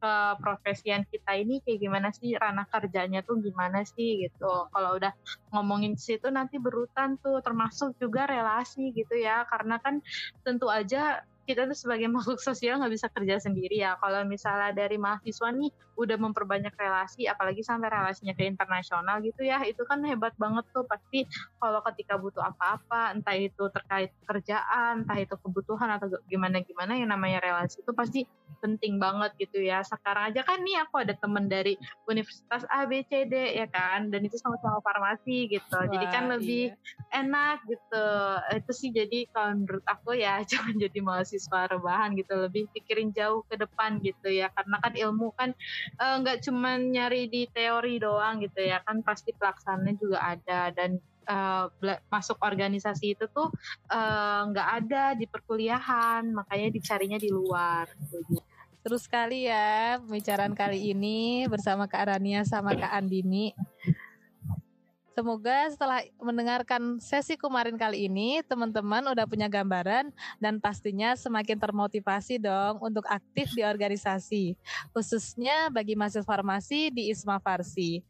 keprofesian 0.00 1.02
kita 1.08 1.36
ini 1.36 1.60
kayak 1.64 1.78
gimana 1.80 2.08
sih? 2.14 2.36
Ranah 2.36 2.66
kerjanya 2.70 3.20
tuh 3.26 3.42
gimana 3.42 3.82
sih 3.84 4.22
gitu. 4.24 4.68
Kalau 4.70 4.90
udah 4.98 5.12
ngomongin 5.52 5.98
situ 5.98 6.28
nanti 6.30 6.56
berutan 6.62 7.18
tuh 7.20 7.42
termasuk 7.44 7.96
juga 7.98 8.28
relasi 8.30 8.94
gitu 8.94 9.18
ya. 9.18 9.44
Karena 9.48 9.80
kan 9.82 9.98
tentu 10.46 10.70
aja 10.70 11.22
kita 11.46 11.68
tuh 11.68 11.76
sebagai 11.76 12.08
makhluk 12.16 12.40
sosial 12.40 12.80
nggak 12.80 12.92
bisa 12.94 13.06
kerja 13.12 13.36
sendiri 13.38 13.82
ya. 13.82 13.94
Kalau 14.00 14.24
misalnya 14.26 14.72
dari 14.72 14.96
mahasiswa 14.96 15.48
nih 15.52 15.70
udah 15.92 16.16
memperbanyak 16.16 16.72
relasi, 16.74 17.28
apalagi 17.28 17.60
sampai 17.60 17.92
relasinya 17.92 18.32
ke 18.32 18.48
internasional 18.48 19.20
gitu 19.20 19.44
ya, 19.44 19.60
itu 19.62 19.84
kan 19.84 20.00
hebat 20.08 20.32
banget 20.40 20.64
tuh. 20.72 20.88
Pasti 20.88 21.28
kalau 21.60 21.84
ketika 21.92 22.16
butuh 22.16 22.42
apa-apa, 22.42 23.12
entah 23.12 23.36
itu 23.36 23.68
terkait 23.68 24.10
pekerjaan, 24.24 25.04
entah 25.04 25.18
itu 25.20 25.36
kebutuhan 25.36 25.92
atau 26.00 26.08
gimana-gimana 26.26 26.96
yang 26.96 27.12
namanya 27.12 27.44
relasi 27.44 27.84
itu 27.84 27.92
pasti 27.92 28.24
penting 28.64 28.96
banget 28.96 29.36
gitu 29.36 29.60
ya. 29.60 29.84
Sekarang 29.84 30.32
aja 30.32 30.40
kan 30.46 30.64
nih 30.64 30.80
aku 30.80 31.04
ada 31.04 31.12
temen 31.12 31.50
dari 31.50 31.76
Universitas 32.08 32.64
A, 32.72 32.88
B, 32.88 33.04
C, 33.04 33.28
D 33.28 33.34
ya 33.58 33.68
kan, 33.68 34.08
dan 34.08 34.24
itu 34.24 34.40
sama-sama 34.40 34.80
farmasi 34.80 35.52
gitu. 35.52 35.76
Wah, 35.76 35.88
jadi 35.90 36.06
kan 36.08 36.24
lebih 36.32 36.72
iya. 36.72 37.20
enak 37.20 37.66
gitu. 37.68 38.06
Itu 38.56 38.72
sih 38.72 38.90
jadi 38.94 39.28
kalau 39.34 39.60
menurut 39.60 39.84
aku 39.84 40.16
ya 40.16 40.40
jangan 40.50 40.78
jadi 40.80 40.98
mahasiswa 41.04 41.31
mahasiswa 41.32 41.60
rebahan 41.72 42.12
gitu 42.12 42.36
lebih 42.36 42.68
pikirin 42.76 43.08
jauh 43.16 43.40
ke 43.48 43.56
depan 43.56 43.96
gitu 44.04 44.28
ya 44.28 44.52
karena 44.52 44.76
kan 44.84 44.92
ilmu 44.92 45.32
kan 45.32 45.56
eh, 45.96 46.14
nggak 46.20 46.36
uh, 46.36 46.42
cuma 46.44 46.76
nyari 46.76 47.32
di 47.32 47.48
teori 47.48 47.96
doang 47.96 48.44
gitu 48.44 48.60
ya 48.60 48.84
kan 48.84 49.00
pasti 49.00 49.32
pelaksananya 49.32 49.96
juga 49.96 50.18
ada 50.20 50.68
dan 50.76 51.00
uh, 51.24 51.72
masuk 52.12 52.36
organisasi 52.44 53.16
itu 53.16 53.24
tuh 53.32 53.48
eh, 53.88 54.40
nggak 54.52 54.68
uh, 54.68 54.76
ada 54.84 55.04
di 55.16 55.24
perkuliahan 55.24 56.28
makanya 56.36 56.68
dicarinya 56.68 57.16
di 57.16 57.32
luar. 57.32 57.88
Terus 58.82 59.06
sekali 59.06 59.46
ya 59.46 60.02
pembicaraan 60.02 60.58
kali 60.58 60.90
ini 60.90 61.46
bersama 61.46 61.86
Kak 61.86 62.12
Rania 62.12 62.42
sama 62.42 62.74
Kak 62.74 62.92
Andini. 62.92 63.54
Semoga 65.12 65.68
setelah 65.68 66.00
mendengarkan 66.16 66.96
sesi 66.96 67.36
kemarin 67.36 67.76
kali 67.76 68.08
ini, 68.08 68.40
teman-teman 68.48 69.04
udah 69.12 69.28
punya 69.28 69.44
gambaran 69.44 70.08
dan 70.40 70.56
pastinya 70.56 71.12
semakin 71.12 71.60
termotivasi 71.60 72.40
dong 72.40 72.80
untuk 72.80 73.04
aktif 73.12 73.52
di 73.52 73.60
organisasi, 73.60 74.56
khususnya 74.96 75.68
bagi 75.68 75.92
mahasiswa 75.92 76.24
farmasi 76.24 76.88
di 76.88 77.12
Isma 77.12 77.36
Farsi. 77.44 78.00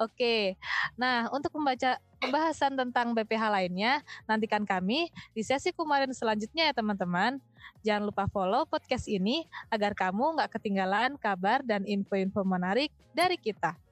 Oke, 0.00 0.56
nah 0.96 1.28
untuk 1.28 1.52
membaca 1.60 2.00
pembahasan 2.24 2.72
tentang 2.72 3.12
BPH 3.12 3.44
lainnya, 3.52 4.00
nantikan 4.24 4.64
kami 4.64 5.12
di 5.36 5.44
sesi 5.44 5.76
kemarin 5.76 6.08
selanjutnya 6.16 6.72
ya 6.72 6.74
teman-teman. 6.76 7.36
Jangan 7.84 8.08
lupa 8.08 8.24
follow 8.32 8.64
podcast 8.64 9.04
ini 9.12 9.44
agar 9.68 9.92
kamu 9.92 10.40
nggak 10.40 10.56
ketinggalan 10.56 11.20
kabar 11.20 11.60
dan 11.60 11.84
info-info 11.84 12.48
menarik 12.48 12.88
dari 13.12 13.36
kita. 13.36 13.89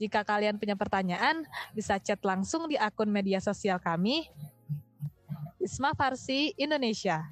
Jika 0.00 0.24
kalian 0.24 0.56
punya 0.56 0.72
pertanyaan, 0.72 1.44
bisa 1.76 2.00
chat 2.00 2.16
langsung 2.24 2.64
di 2.64 2.80
akun 2.80 3.12
media 3.12 3.36
sosial 3.36 3.76
kami, 3.76 4.24
Isma 5.60 5.92
Farsi 5.92 6.56
Indonesia. 6.56 7.28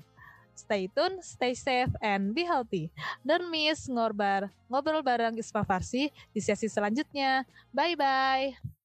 Stay 0.52 0.90
tune, 0.92 1.22
stay 1.24 1.56
safe, 1.56 1.88
and 2.04 2.36
be 2.36 2.44
healthy. 2.44 2.92
Don't 3.24 3.48
miss 3.48 3.88
ngorbar, 3.88 4.52
ngobrol 4.68 5.00
bareng 5.00 5.40
Isma 5.40 5.64
Farsi 5.64 6.12
di 6.28 6.44
sesi 6.44 6.68
selanjutnya. 6.68 7.48
Bye-bye. 7.72 8.76